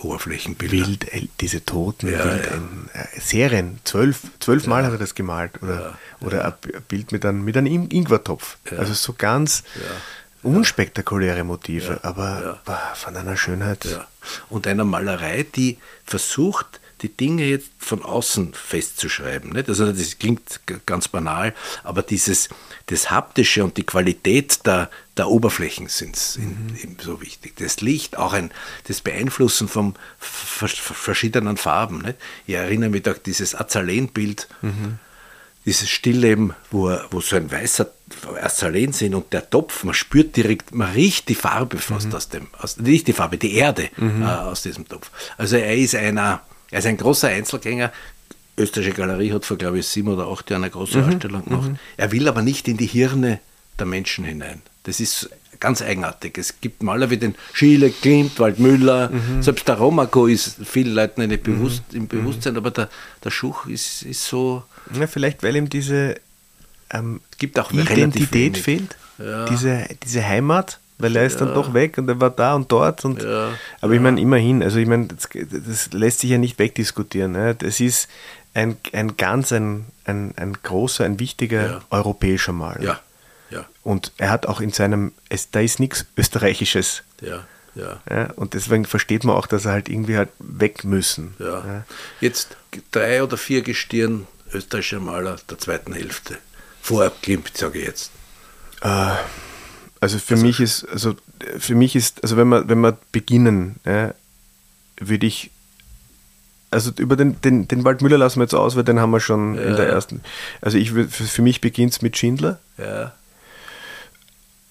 [0.04, 0.72] Oberflächenbilder.
[0.86, 2.52] Wild, äh, diese Toten, Ja, Wild, ja.
[2.52, 5.62] ein, äh, Serien, zwölf, zwölf Mal hat er das gemalt.
[5.62, 8.56] Oder, oder ein Bild mit einem, mit einem In- Ingwertopf.
[8.76, 9.62] Also so ganz
[10.42, 13.86] unspektakuläre Motive, aber boah, von einer Schönheit.
[14.50, 19.50] Und einer Malerei, die versucht, die Dinge jetzt von außen festzuschreiben.
[19.50, 19.68] Nicht?
[19.68, 22.48] Also das klingt ganz banal, aber dieses
[22.86, 27.56] das Haptische und die Qualität der, der Oberflächen sind in, so wichtig.
[27.56, 28.50] Das Licht, auch ein,
[28.88, 31.98] das Beeinflussen von ver- ver- verschiedenen Farben.
[31.98, 32.16] Nicht?
[32.46, 34.48] Ich erinnere mich an dieses Azalenbild,
[35.66, 37.90] dieses Stillleben, wo, wo so ein weißer
[38.42, 42.48] Azaleen sind und der Topf, man spürt direkt, man riecht die Farbe fast aus dem,
[42.58, 45.10] aus, nicht die Farbe, die Erde äh, aus diesem Topf.
[45.38, 46.42] Also er ist einer,
[46.74, 47.92] er ist ein großer Einzelgänger.
[48.58, 51.70] Österreichische Galerie hat vor, glaube ich, sieben oder acht Jahren eine große Ausstellung gemacht.
[51.96, 53.38] Er will aber nicht in die Hirne
[53.78, 54.60] der Menschen hinein.
[54.82, 56.36] Das ist ganz eigenartig.
[56.36, 59.10] Es gibt Maler wie den Schiele, Klimt, Waldmüller,
[59.40, 62.88] selbst der Romako ist vielen Leuten nicht bewusst, im Bewusstsein, aber der,
[63.22, 64.64] der Schuch ist, ist so,
[64.98, 66.16] Ja, vielleicht, weil ihm diese
[66.90, 69.44] ähm, gibt auch Identität fehlt, Ja.
[69.46, 73.04] diese, diese Heimat, weil er ist dann doch weg und er war da und dort.
[73.04, 73.50] Und, Ja.
[73.80, 77.32] Aber ich meine, immerhin, also ich meine, das, das lässt sich ja nicht wegdiskutieren.
[77.32, 77.54] Ne?
[77.54, 78.08] Das ist
[78.54, 81.80] ein, ein ganz, ein, ein, ein großer, ein wichtiger Ja.
[81.90, 82.82] europäischer Maler.
[82.82, 83.00] Ja,
[83.50, 87.02] ja, Und er hat auch in seinem, es, da ist nichts Österreichisches.
[87.20, 88.00] ja, ja.
[88.08, 88.30] Ja?
[88.36, 91.34] Und deswegen versteht man auch, dass er halt irgendwie halt weg müssen.
[91.40, 91.84] Ja.
[92.20, 92.56] Jetzt
[92.92, 96.38] drei oder vier Gestirn österreichischer Maler der zweiten Hälfte.
[96.80, 98.12] Vor Klimt, sage ich jetzt.
[100.04, 101.14] Also für mich ist, also
[101.58, 104.12] für mich ist, also wenn wir, wenn wir beginnen, ja,
[104.98, 105.50] würde ich,
[106.70, 109.56] also über den, den, den Waldmüller lassen wir jetzt aus, weil den haben wir schon
[109.56, 110.20] in der ersten.
[110.60, 112.58] Also ich für, für mich beginnt es mit Schindler.
[112.76, 113.14] Ja,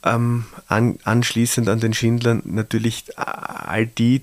[0.03, 4.21] Ähm, an, anschließend an den Schindler natürlich all die,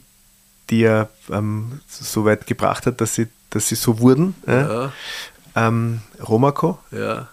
[0.69, 4.37] die er ähm, so weit gebracht hat, dass sie, dass sie so wurden.
[4.47, 4.85] Ja.
[4.85, 4.93] ja,
[5.57, 7.27] Ähm, Romako, ja,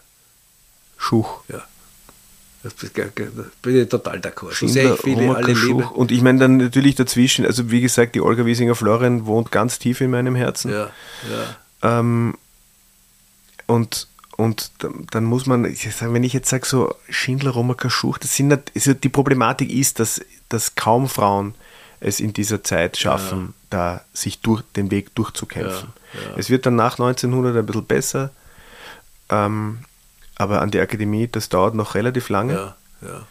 [0.97, 1.41] Schuch.
[1.47, 1.61] ja.
[3.35, 4.49] Das bin ich total d'accord.
[4.49, 5.55] So Schindler, ich viele, Romako, alle.
[5.55, 5.91] Schuch.
[5.91, 9.79] Und ich meine dann natürlich dazwischen, also wie gesagt, die Olga Wiesinger Florian wohnt ganz
[9.79, 10.71] tief in meinem Herzen.
[10.71, 10.89] Ja,
[11.81, 12.35] ja, Ähm,
[13.67, 14.07] und
[14.37, 14.71] und
[15.09, 18.53] dann, muss man, ich sag, wenn ich jetzt sage so Schindler, Romaka, Schuch, das sind
[18.75, 21.55] also die Problematik ist, dass, dass kaum Frauen
[21.99, 25.89] es in dieser Zeit schaffen, da sich durch den Weg durchzukämpfen.
[26.13, 26.37] Ja, ja.
[26.37, 28.29] Es wird dann nach 1900 ein bisschen besser,
[29.29, 29.79] ähm,
[30.37, 32.53] aber an die Akademie, das dauert noch relativ lange.
[32.53, 33.27] ja, ja.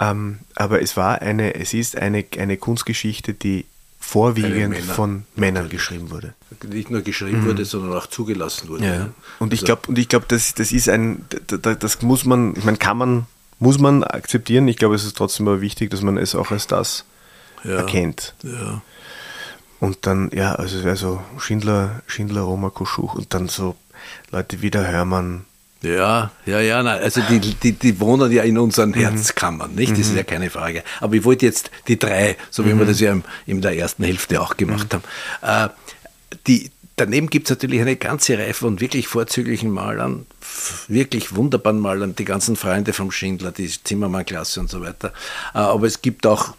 [0.00, 3.64] Ähm, aber es war eine, es ist eine, eine Kunstgeschichte, die
[3.98, 6.34] vorwiegend Männer- von Männern geschrieben wurde.
[6.68, 8.84] Nicht nur geschrieben wurde, sondern auch zugelassen wurde.
[8.84, 9.10] ne?
[9.40, 12.24] Und ich Also, glaube, und ich glaube, das, das ist ein, da- da- das muss
[12.24, 13.26] man, ich meine, kann man,
[13.58, 14.68] muss man akzeptieren.
[14.68, 17.04] Ich glaube, es ist trotzdem aber wichtig, dass man es auch als das
[17.64, 18.34] ja, erkennt.
[18.44, 18.80] Ja,
[19.80, 23.74] Und dann, ja, also, also Schindler, Schindler, Roma, Koschuch und dann so
[24.30, 25.44] Leute wie der Hörmann.
[25.80, 29.92] Ja, ja, ja, nein, also die, die, die wohnen ja in unseren Herzkammern, nicht?
[29.92, 30.82] Das ist ja keine Frage.
[31.00, 33.16] Aber ich wollte jetzt die drei, so wie wir das ja
[33.46, 35.04] in der ersten Hälfte auch gemacht haben.
[35.40, 35.68] Äh,
[36.48, 40.26] die, daneben gibt es natürlich eine ganze Reihe von wirklich vorzüglichen Malern,
[40.88, 45.12] wirklich wunderbaren Malern, die ganzen Freunde vom Schindler, die Zimmermann-Klasse und so weiter.
[45.54, 46.54] Äh, aber es gibt auch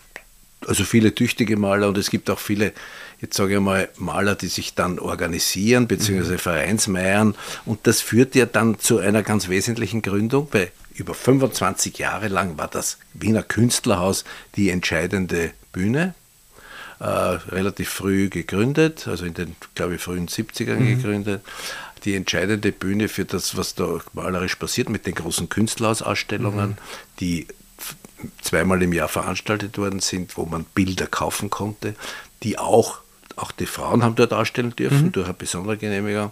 [0.67, 2.73] also viele tüchtige Maler und es gibt auch viele,
[3.21, 6.37] jetzt sage ich mal, Maler, die sich dann organisieren bzw.
[6.37, 10.47] Vereinsmeiern und das führt ja dann zu einer ganz wesentlichen Gründung.
[10.49, 16.13] Bei über 25 Jahre lang war das Wiener Künstlerhaus die entscheidende Bühne.
[16.99, 21.41] Äh, relativ früh gegründet, also in den, glaube ich, frühen 70ern gegründet.
[22.03, 26.77] Die entscheidende Bühne für das, was da malerisch passiert, mit den großen Künstlerhausausstellungen,
[27.21, 27.47] die
[27.77, 27.95] f-
[28.41, 31.95] zweimal im Jahr veranstaltet worden sind, wo man Bilder kaufen konnte,
[32.43, 32.99] die auch,
[33.39, 36.31] auch die Frauen haben dort ausstellen dürfen, durch eine besondere Genehmigung.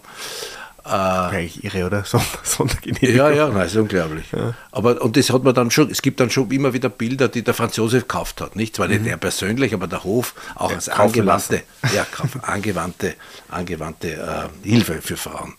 [0.87, 2.03] Äh, Eigentlich irre, oder?
[2.05, 3.15] Sonder, Sondergenehmigung.
[3.17, 4.25] ja, ja, nein, ist unglaublich.
[4.71, 7.43] Aber und das hat man dann schon, es gibt dann schon immer wieder Bilder, die
[7.43, 8.55] der Franz Josef gekauft hat.
[8.55, 12.05] Nicht zwar nicht er persönlich, aber der Hof auch als kaufen angewandte, ja,
[12.43, 13.15] angewandte,
[13.49, 15.55] angewandte äh, Hilfe für Frauen.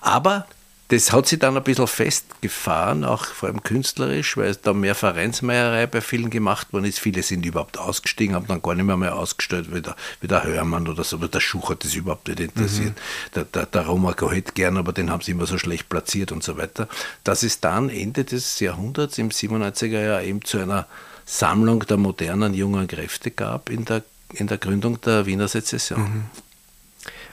[0.00, 0.46] Aber
[0.88, 4.94] das hat sich dann ein bisschen festgefahren, auch vor allem künstlerisch, weil es da mehr
[4.94, 6.98] Vereinsmeierei bei vielen gemacht worden ist.
[6.98, 10.44] Viele sind überhaupt ausgestiegen, haben dann gar nicht mehr, mehr ausgestellt, wie der, wie der
[10.44, 12.96] Hörmann oder so, aber der Schuch hat das überhaupt nicht interessiert.
[13.34, 16.42] Der, der, der Romako hätte gern, aber den haben sie immer so schlecht platziert und
[16.42, 16.88] so weiter.
[17.22, 20.86] Dass es dann Ende des Jahrhunderts, im 97er Jahr, eben zu einer
[21.26, 26.30] Sammlung der modernen jungen Kräfte gab in der, in der Gründung der Wiener Sezession.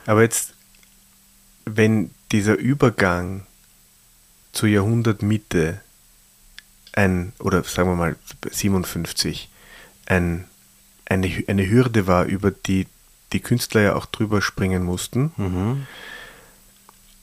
[0.06, 0.54] Aber jetzt,
[1.64, 3.46] wenn dieser Übergang
[4.52, 5.80] zur Jahrhundertmitte
[6.94, 8.16] ein, oder sagen wir mal
[8.50, 9.50] 57,
[10.06, 10.46] ein,
[11.06, 12.88] eine, eine Hürde war, über die
[13.34, 15.32] die Künstler ja auch drüber springen mussten.
[15.38, 15.88] Mhm.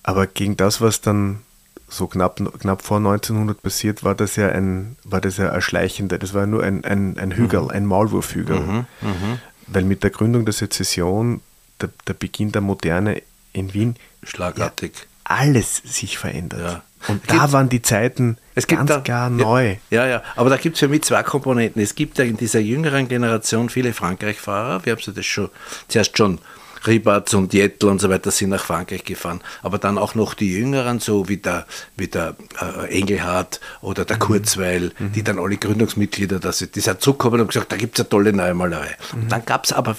[0.03, 1.43] Aber gegen das, was dann
[1.89, 6.19] so knapp, knapp vor 1900 passiert, war das ja ein, war das ja ein schleichender,
[6.19, 8.61] das war nur ein, ein, ein Hügel, ein Maulwurfhügel.
[8.61, 8.87] Mhm.
[9.01, 9.39] Mhm.
[9.67, 11.41] Weil mit der Gründung der Sezession,
[11.81, 14.93] der, der Beginn der Moderne in Wien, Schlagartig.
[15.25, 16.61] alles sich verändert.
[16.61, 16.83] Ja.
[17.09, 19.77] Und da waren die Zeiten Es gibt ganz da, klar neu.
[19.91, 21.83] Ja, ja, aber da gibt es für mich zwei Komponenten.
[21.83, 24.85] Es gibt ja in dieser jüngeren Generation viele Frankreich-Fahrer.
[24.85, 25.49] Wir haben sie das schon,
[25.89, 26.39] zuerst schon
[26.87, 30.53] Ribatz und Jettel und so weiter sind nach Frankreich gefahren, aber dann auch noch die
[30.53, 31.65] Jüngeren, so wie der,
[31.97, 34.07] wie der äh, Engelhardt oder Mhm.
[34.09, 37.99] der Kurzweil, die dann alle Gründungsmitglieder, da sind, die sind zurückgekommen und gesagt, da gibt
[37.99, 38.97] es eine tolle neue Malerei.
[39.15, 39.23] Mhm.
[39.23, 39.97] Und dann gab es aber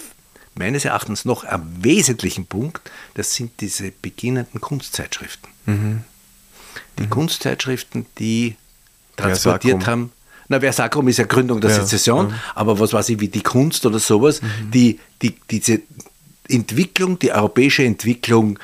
[0.56, 5.50] meines Erachtens noch einen wesentlichen Punkt, das sind diese beginnenden Kunstzeitschriften.
[7.00, 8.56] Die Kunstzeitschriften, die
[9.16, 10.12] transportiert haben.
[10.50, 12.36] Na, Versacrum ist ja Gründung der Ja, Sezession, ja.
[12.56, 14.42] aber was weiß ich, wie die Kunst oder sowas,
[14.74, 15.82] die, die diese
[16.50, 18.60] Entwicklung, die europäische Entwicklung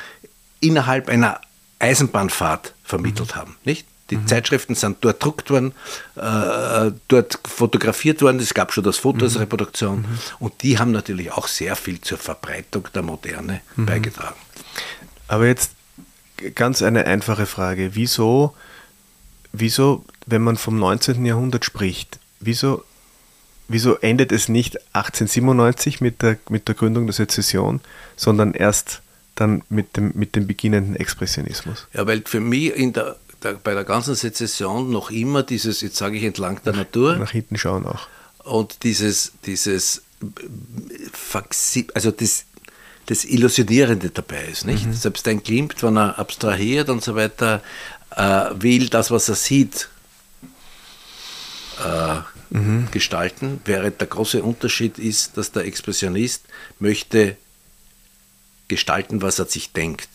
[0.60, 1.40] innerhalb einer
[1.80, 3.88] Eisenbahnfahrt vermittelt haben, nicht?
[4.10, 5.74] Die Zeitschriften sind dort druckt worden,
[6.16, 10.06] äh, dort fotografiert worden, es gab schon das Foto als Reproduktion
[10.40, 14.36] und die haben natürlich auch sehr viel zur Verbreitung der Moderne beigetragen.
[15.28, 15.72] Aber jetzt
[16.56, 17.92] ganz eine einfache Frage.
[17.94, 18.56] Wieso,
[19.52, 21.26] wieso, wenn man vom 19.
[21.26, 22.84] Jahrhundert spricht, wieso,
[23.68, 27.82] wieso endet es nicht 1897 mit der, mit der Gründung der Sezession,
[28.16, 29.02] sondern erst
[29.36, 31.88] dann mit dem, mit dem beginnenden Expressionismus?
[31.94, 35.98] Ja, weil für mich in der, der, bei der ganzen Sezession noch immer dieses, jetzt
[35.98, 38.08] sage ich entlang der Natur, Nach hinten schauen auch.
[38.44, 40.02] und dieses, dieses
[41.94, 42.46] also das,
[43.06, 44.66] das Illusionierende dabei ist.
[44.66, 44.94] Nicht?
[44.94, 47.62] Selbst ein Klimt, wenn er abstrahiert und so weiter,
[48.16, 49.90] äh, will das, was er sieht,
[51.84, 52.20] äh,
[52.92, 56.44] gestalten, während der große Unterschied ist, dass der Expressionist
[56.80, 57.38] möchte
[58.68, 60.10] gestalten, was er sich denkt.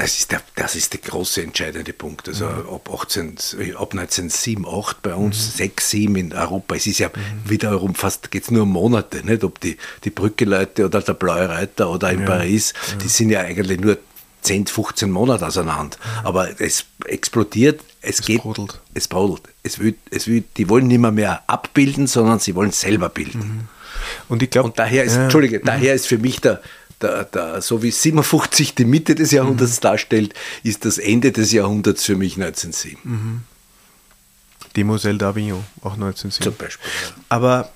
[0.00, 2.26] Das ist, der, das ist der große entscheidende Punkt.
[2.26, 3.36] Also ab, 18,
[3.76, 6.74] ab 1907, 8 bei uns, 6, 7 in Europa.
[6.74, 7.10] Es ist ja
[7.44, 9.44] wiederum fast, geht es nur um Monate, nicht?
[9.44, 12.72] Ob die, die Brücke-Leute oder der Blaue Reiter oder in Paris,
[13.02, 13.98] die sind ja eigentlich nur
[14.40, 15.98] 10, 15 Monate auseinander.
[16.24, 18.80] Aber es explodiert, es, geht, brodelt.
[18.94, 19.42] es brodelt.
[19.62, 23.68] Es will, es will, die wollen nicht mehr, mehr abbilden, sondern sie wollen selber bilden.
[24.30, 26.62] Und ich glaube, Und daher ist, ja, Entschuldige, daher ist für mich der,
[27.02, 29.82] der, der, so wie 57 die Mitte des Jahrhunderts Mhm.
[29.82, 32.98] darstellt, ist das Ende des Jahrhunderts für mich 1907.
[33.04, 33.42] Mhm.
[34.76, 36.42] Demoiselle d'Avignon, auch 1907.
[36.44, 36.86] Zum Beispiel.
[37.08, 37.14] Ja.
[37.28, 37.72] Aber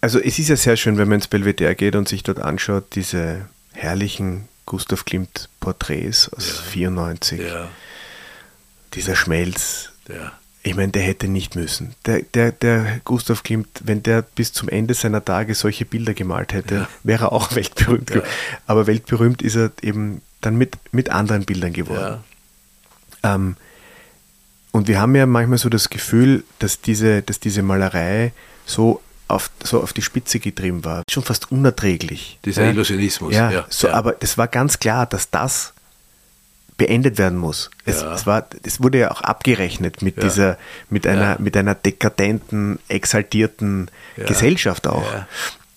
[0.00, 2.94] also es ist ja sehr schön, wenn man ins Belvedere geht und sich dort anschaut,
[2.94, 7.40] diese herrlichen Gustav Klimt Porträts aus 94.
[7.40, 7.68] Ja,
[8.94, 9.90] Dieser Schmelz.
[10.08, 10.32] ja.
[10.64, 11.94] Ich meine, der hätte nicht müssen.
[12.06, 16.52] Der, der, der Gustav Klimt, wenn der bis zum Ende seiner Tage solche Bilder gemalt
[16.52, 16.88] hätte, Ja.
[17.02, 18.10] wäre er auch weltberühmt.
[18.10, 18.16] Ja.
[18.16, 18.30] geworden.
[18.66, 22.20] Aber weltberühmt ist er eben dann mit, mit anderen Bildern geworden.
[23.24, 23.34] ja.
[23.34, 23.56] Ähm,
[24.72, 28.32] und wir haben ja manchmal so das Gefühl, dass diese, dass diese Malerei
[28.64, 31.02] so auf, so auf die Spitze getrieben war.
[31.10, 32.38] Schon fast unerträglich.
[32.44, 33.94] Dieser Illusionismus, Ja, ja, so, ja.
[33.94, 35.74] aber das war ganz klar, dass das
[36.78, 37.70] beendet werden muss.
[37.84, 38.14] Es, Ja.
[38.14, 40.22] es, war, es wurde ja auch abgerechnet mit Ja.
[40.24, 40.58] dieser,
[40.90, 41.36] mit einer, Ja.
[41.38, 43.90] mit einer dekadenten, exaltierten.
[44.16, 45.04] Gesellschaft auch.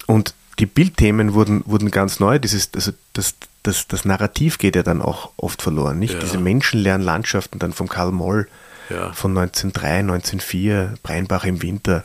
[0.08, 2.40] Und die Bildthemen wurden, wurden ganz neu.
[2.40, 6.00] Dieses, also das, das, das Narrativ geht ja dann auch oft verloren.
[6.00, 8.48] Nicht diese menschenleeren Landschaften dann von Karl Moll
[9.14, 12.04] von 1903, 1904, Breinbach im Winter.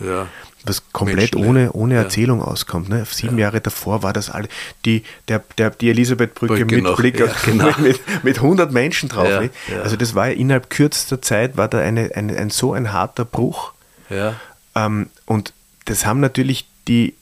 [0.64, 1.48] Was komplett Menschenleer.
[1.48, 2.02] ohne, ohne Ja.
[2.02, 2.88] Erzählung auskommt.
[2.88, 3.04] Ne?
[3.10, 4.48] Sieben Jahre davor war das alle,
[4.84, 7.70] die, der, der, die Elisabethbrücke Brücke mit noch, Blick ja, auf, genau.
[7.78, 9.28] mit, mit 100 Menschen drauf.
[9.28, 9.50] Ja, ja.
[9.82, 13.24] Also das war ja innerhalb kürzester Zeit, war da eine, eine, ein so ein harter
[13.24, 13.72] Bruch.
[14.08, 14.34] ja.
[14.76, 15.52] Ähm, und
[15.86, 17.14] das haben natürlich die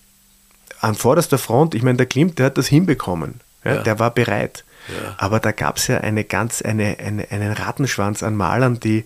[0.80, 3.41] an vorderster Front, ich meine, der Klimt, der hat das hinbekommen.
[3.64, 3.82] Ja, Ja.
[3.82, 4.64] Der war bereit.
[4.89, 5.14] Ja.
[5.18, 9.05] Aber da gab es ja eine ganz, eine, eine, einen Rattenschwanz an Malern, die,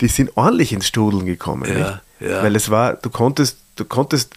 [0.00, 1.68] die sind ordentlich ins Studeln gekommen.
[1.78, 2.00] Ja?
[2.20, 2.42] Ja.
[2.42, 4.34] Weil es war, du konntest, du konntest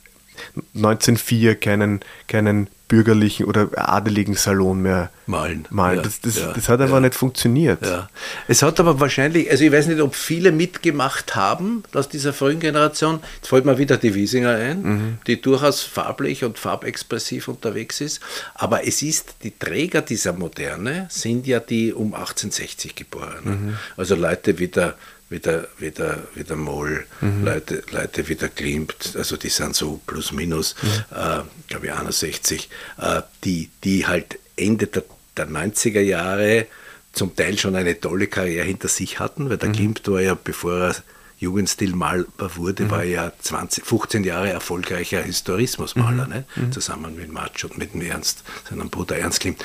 [0.76, 5.68] 1904 keinen, keinen bürgerlichen oder adeligen Salon mehr Malen.
[5.70, 5.98] malen.
[5.98, 7.02] Ja, das, das, ja, das hat einfach ja.
[7.02, 7.86] nicht funktioniert.
[7.86, 8.08] Ja.
[8.48, 12.60] Es hat aber wahrscheinlich, also ich weiß nicht, ob viele mitgemacht haben aus dieser frühen
[12.62, 13.20] Generation.
[13.38, 15.18] Jetzt fällt mir wieder die Wiesinger ein, Mhm.
[15.28, 18.22] die durchaus farblich und farbexpressiv unterwegs ist.
[18.54, 23.44] Aber es ist, die Träger dieser Moderne sind ja die um 1860 geboren.
[23.44, 23.78] Mhm.
[23.98, 24.96] Also Leute wie der,
[25.30, 27.44] wie der, wie der, wie der Moll, Mhm.
[27.46, 30.88] Leute, Leute wie der Klimt, also die sind so plus minus, Mhm.
[31.16, 35.04] äh, glaube ich 61, äh, die, die halt Ende der,
[35.36, 36.68] der 90er Jahre
[37.14, 39.74] zum Teil schon eine tolle Karriere hinter sich hatten, weil der Mhm.
[39.74, 40.96] Klimt war ja, bevor er
[41.40, 42.26] Jugendstilmaler
[42.56, 42.92] wurde, Mhm.
[42.92, 46.30] war er ja 20, 15 Jahre erfolgreicher Historismusmaler, Mhm.
[46.64, 46.72] ne?
[46.72, 49.64] zusammen mit Matsch und mit dem Ernst, seinem Bruder Ernst Klimt.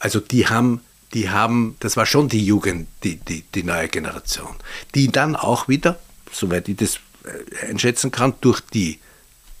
[0.00, 0.80] Also die haben,
[1.14, 4.54] die haben, das war schon die Jugend, die, die, die neue Generation,
[4.94, 5.98] die dann auch wieder,
[6.30, 8.98] soweit ich das äh, einschätzen kann, durch die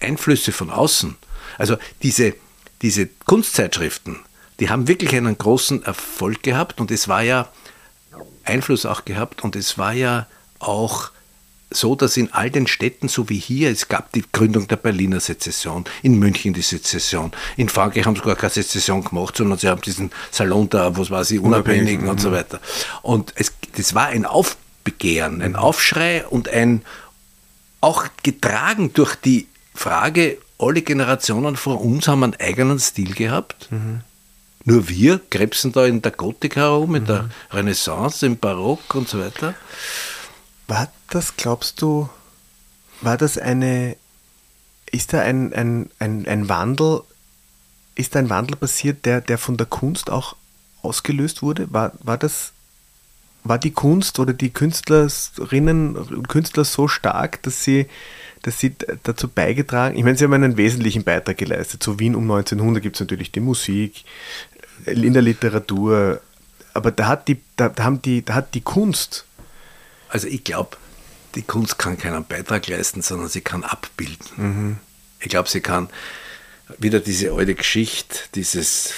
[0.00, 1.16] Einflüsse von außen,
[1.56, 2.34] also diese,
[2.82, 4.20] diese Kunstzeitschriften,
[4.60, 7.48] die haben wirklich einen großen Erfolg gehabt und es war ja
[8.44, 10.26] Einfluss auch gehabt und es war ja
[10.58, 11.10] auch
[11.70, 15.20] so, dass in all den Städten, so wie hier, es gab die Gründung der Berliner
[15.20, 19.68] Sezession, in München die Sezession, in Frankreich haben sie gar keine Sezession gemacht, sondern sie
[19.68, 22.60] haben diesen Salon da, was weiß ich, Unabhängigen und so weiter.
[23.02, 26.82] Und es, das war ein Aufbegehren, ein Aufschrei und ein,
[27.80, 33.68] auch getragen durch die Frage, alle Generationen vor uns haben einen eigenen Stil gehabt.
[34.64, 39.20] Nur wir krebsen da in der Gotik herum, in der Renaissance, im Barock und so
[39.20, 39.54] weiter.
[40.68, 42.08] War das, glaubst du,
[43.00, 43.96] war das eine,
[44.90, 47.02] ist da ein, ein, ein, ein Wandel,
[47.94, 50.36] ist da ein Wandel passiert, der, der von der Kunst auch
[50.82, 51.72] ausgelöst wurde?
[51.72, 52.52] War, war das,
[53.44, 57.86] war die Kunst oder die Künstlerinnen und Künstler so stark, dass sie,
[58.42, 61.82] dass sie dazu beigetragen, ich meine, sie haben einen wesentlichen Beitrag geleistet.
[61.82, 64.04] So Wien um 1900 gibt es natürlich die Musik,
[64.86, 66.20] in der Literatur,
[66.74, 69.24] aber da hat die, da, da haben die, da hat die Kunst
[70.08, 70.76] Also ich glaube,
[71.34, 74.78] die Kunst kann keinen Beitrag leisten, sondern sie kann abbilden.
[75.20, 75.88] Ich glaube, sie kann
[76.78, 78.94] wieder diese alte Geschichte, dieses,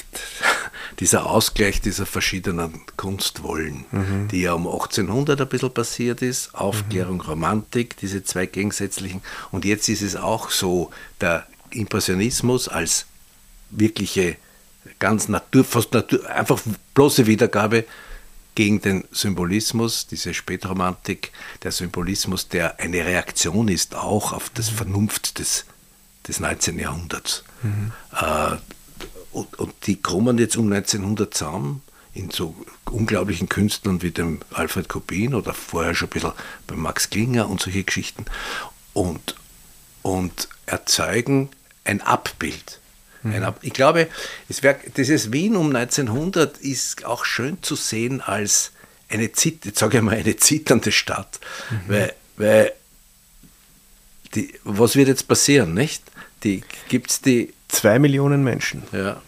[1.01, 3.85] dieser Ausgleich dieser verschiedenen Kunstwollen,
[4.31, 9.21] die ja um 1800 ein bisschen passiert ist, Aufklärung, Romantik, diese zwei gegensätzlichen.
[9.51, 13.07] Und jetzt ist es auch so, der Impressionismus als
[13.71, 14.37] wirkliche,
[15.01, 16.61] ganz natur, fast natur, einfach
[16.95, 17.85] bloße Wiedergabe
[18.57, 21.31] gegen den Symbolismus, diese Spätromantik,
[21.63, 25.67] der Symbolismus, der eine Reaktion ist auch auf das Vernunft des,
[26.27, 26.79] des 19.
[26.79, 27.45] Jahrhunderts.
[28.13, 28.57] Äh,
[29.33, 31.83] und, und die kommen jetzt um 1900 zusammen
[32.15, 32.55] in so
[32.91, 36.33] unglaublichen Künstlern wie dem Alfred Kopin oder vorher schon ein bisschen
[36.67, 38.25] bei Max Klinger und solche Geschichten
[38.95, 39.37] und,
[40.03, 41.51] und erzeugen
[41.85, 42.81] ein Abbild.
[43.43, 44.09] Ab ich glaube,
[44.49, 48.73] wär, dieses Wien um 1900 ist auch schön zu sehen als
[49.09, 51.39] eine, Zit jetzt sage ich mal, eine zitternde Stadt,
[51.87, 52.73] weil, weil
[54.35, 56.03] die, was wird jetzt passieren, nicht?
[56.45, 58.83] Die gibt's die zwei Millionen Menschen.
[58.93, 59.23] ja,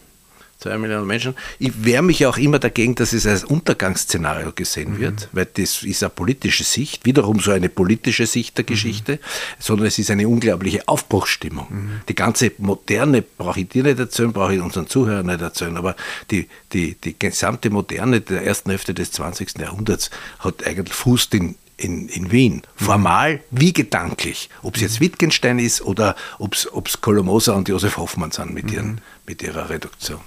[0.58, 1.34] zwei Millionen Menschen.
[1.58, 6.02] Ich wehre mich auch immer dagegen, dass es als Untergangsszenario gesehen wird, weil das ist
[6.02, 9.20] eine politische Sicht, wiederum so eine politische Sicht der Geschichte,
[9.58, 11.68] sondern es ist eine unglaubliche Aufbruchsstimmung.
[12.08, 15.94] Die ganze Moderne brauche ich dir nicht erzählen, brauche ich unseren Zuhörern nicht erzählen, aber
[16.30, 19.58] die, die, die gesamte Moderne der ersten Hälfte des 20.
[19.58, 22.62] Jahrhunderts hat eigentlich Fuß in, in, in Wien.
[22.74, 24.50] Formal wie gedanklich.
[24.62, 29.00] Ob es jetzt Wittgenstein ist oder ob es Kolomoser und Josef Hoffmann sind mit, ihren,
[29.26, 30.20] mit ihrer Reduktion.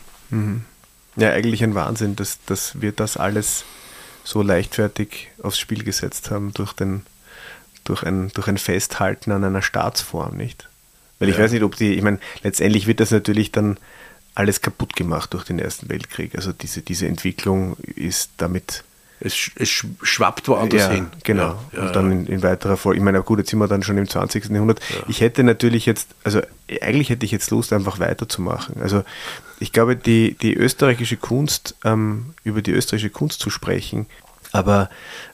[1.17, 3.65] Ja, eigentlich ein Wahnsinn, dass, dass wir das alles
[4.23, 7.03] so leichtfertig aufs Spiel gesetzt haben durch, den,
[7.83, 10.67] durch, ein, durch ein Festhalten an einer Staatsform, nicht?
[11.19, 11.43] Weil ich Ja.
[11.43, 13.77] weiß nicht, ob die, ich meine, letztendlich wird das natürlich dann
[14.33, 16.35] alles kaputt gemacht durch den Ersten Weltkrieg.
[16.35, 18.83] Also diese, diese Entwicklung ist damit
[19.23, 21.07] Es, es sch- schwappt woanders ja, hin.
[21.23, 21.59] Genau.
[21.71, 22.97] Ja, ja, und dann in, in weiterer Folge.
[22.99, 24.49] Ich meine, gut, jetzt sind wir dann schon im 20.
[24.49, 24.79] Jahrhundert.
[25.07, 26.41] Ich hätte natürlich jetzt, also
[26.81, 28.81] eigentlich hätte ich jetzt Lust, einfach weiterzumachen.
[28.81, 29.03] Also
[29.59, 34.07] ich glaube, die, die österreichische Kunst, ähm, über die österreichische Kunst zu sprechen,
[34.51, 34.89] aber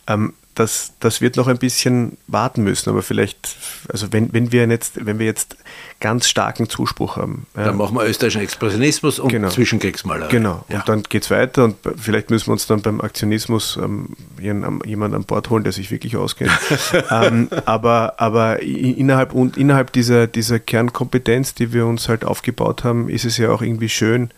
[0.07, 2.89] ähm, das, das wird noch ein bisschen warten müssen.
[2.89, 3.55] Aber vielleicht,
[3.91, 5.55] also wenn, wenn wir jetzt, wenn wir jetzt
[5.99, 9.49] ganz starken Zuspruch haben, ja, Dann machen wir österreichischen Expressionismus und Genau.
[9.49, 10.29] Zwischenkriegsmalerei.
[10.29, 10.79] Genau, Ja.
[10.79, 14.87] und dann geht es weiter und vielleicht müssen wir uns dann beim Aktionismus ähm, jemanden
[14.87, 16.51] jemand an Bord holen, der sich wirklich auskennt.
[17.11, 23.09] ähm, aber aber innerhalb, und innerhalb dieser, dieser Kernkompetenz, die wir uns halt aufgebaut haben,
[23.09, 24.31] ist es ja auch irgendwie schön,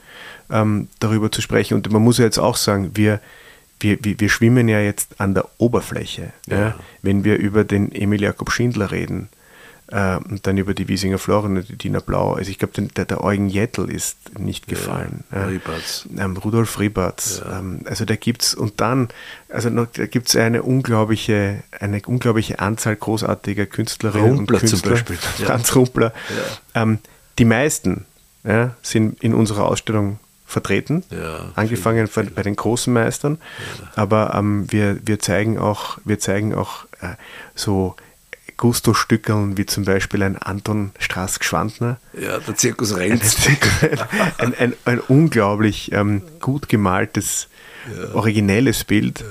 [0.50, 1.76] ähm, darüber zu sprechen.
[1.76, 3.20] Und man muss ja jetzt auch sagen, wir,
[3.80, 6.34] wir, wir, wir schwimmen ja jetzt an der Oberfläche.
[6.48, 6.60] Ja.
[6.60, 6.76] Ja.
[7.02, 9.30] Wenn wir über den Emil Jakob Schindler reden,
[9.92, 12.34] äh, und dann über die Wiesinger Floren und die Dina Blau.
[12.34, 15.24] Also ich glaube, der, der Eugen Jettel ist nicht gefallen.
[15.32, 15.46] Ja.
[15.46, 16.08] Rieberts.
[16.18, 17.42] Ähm, Rudolf Rieberts.
[17.52, 19.10] Ähm, also da gibt's und dann,
[19.50, 24.92] also noch, da gibt's eine unglaubliche, eine unglaubliche Anzahl großartiger Künstlerinnen Rumpler und zum Künstler.
[24.92, 25.18] Beispiel.
[25.40, 25.46] Ja.
[25.48, 26.14] Franz Rumpler.
[26.76, 27.00] Ähm,
[27.40, 28.06] die meisten
[28.44, 30.20] ja, sind in unserer Ausstellung
[30.50, 33.38] vertreten, Ja, angefangen bei, bei den großen Meistern,
[33.96, 37.16] aber ähm, wir, wir zeigen auch, wir zeigen auch äh,
[37.54, 37.96] so
[38.58, 41.98] Gusto-Stückeln, wie zum Beispiel ein Anton Straß-Gschwandner.
[42.20, 43.38] Ja, der Zirkus Renz.
[44.38, 47.48] ein, ein, ein, unglaublich ähm, gut gemaltes,
[47.96, 48.16] ja.
[48.16, 49.24] originelles Bild.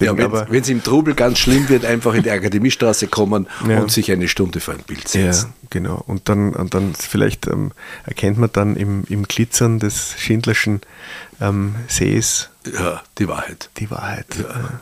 [0.00, 0.16] Ja.
[0.16, 3.80] Wenn es im Trubel ganz schlimm wird, einfach in die Akademiestraße kommen ja.
[3.80, 5.52] und sich eine Stunde vor ein Bild setzen.
[5.62, 6.02] Ja, genau.
[6.06, 7.72] Und dann, und dann vielleicht ähm,
[8.04, 10.80] erkennt man dann im, im Glitzern des Schindlerschen
[11.40, 13.70] ähm, Sees ja, die Wahrheit.
[13.78, 14.26] Die Wahrheit.
[14.38, 14.80] Ja.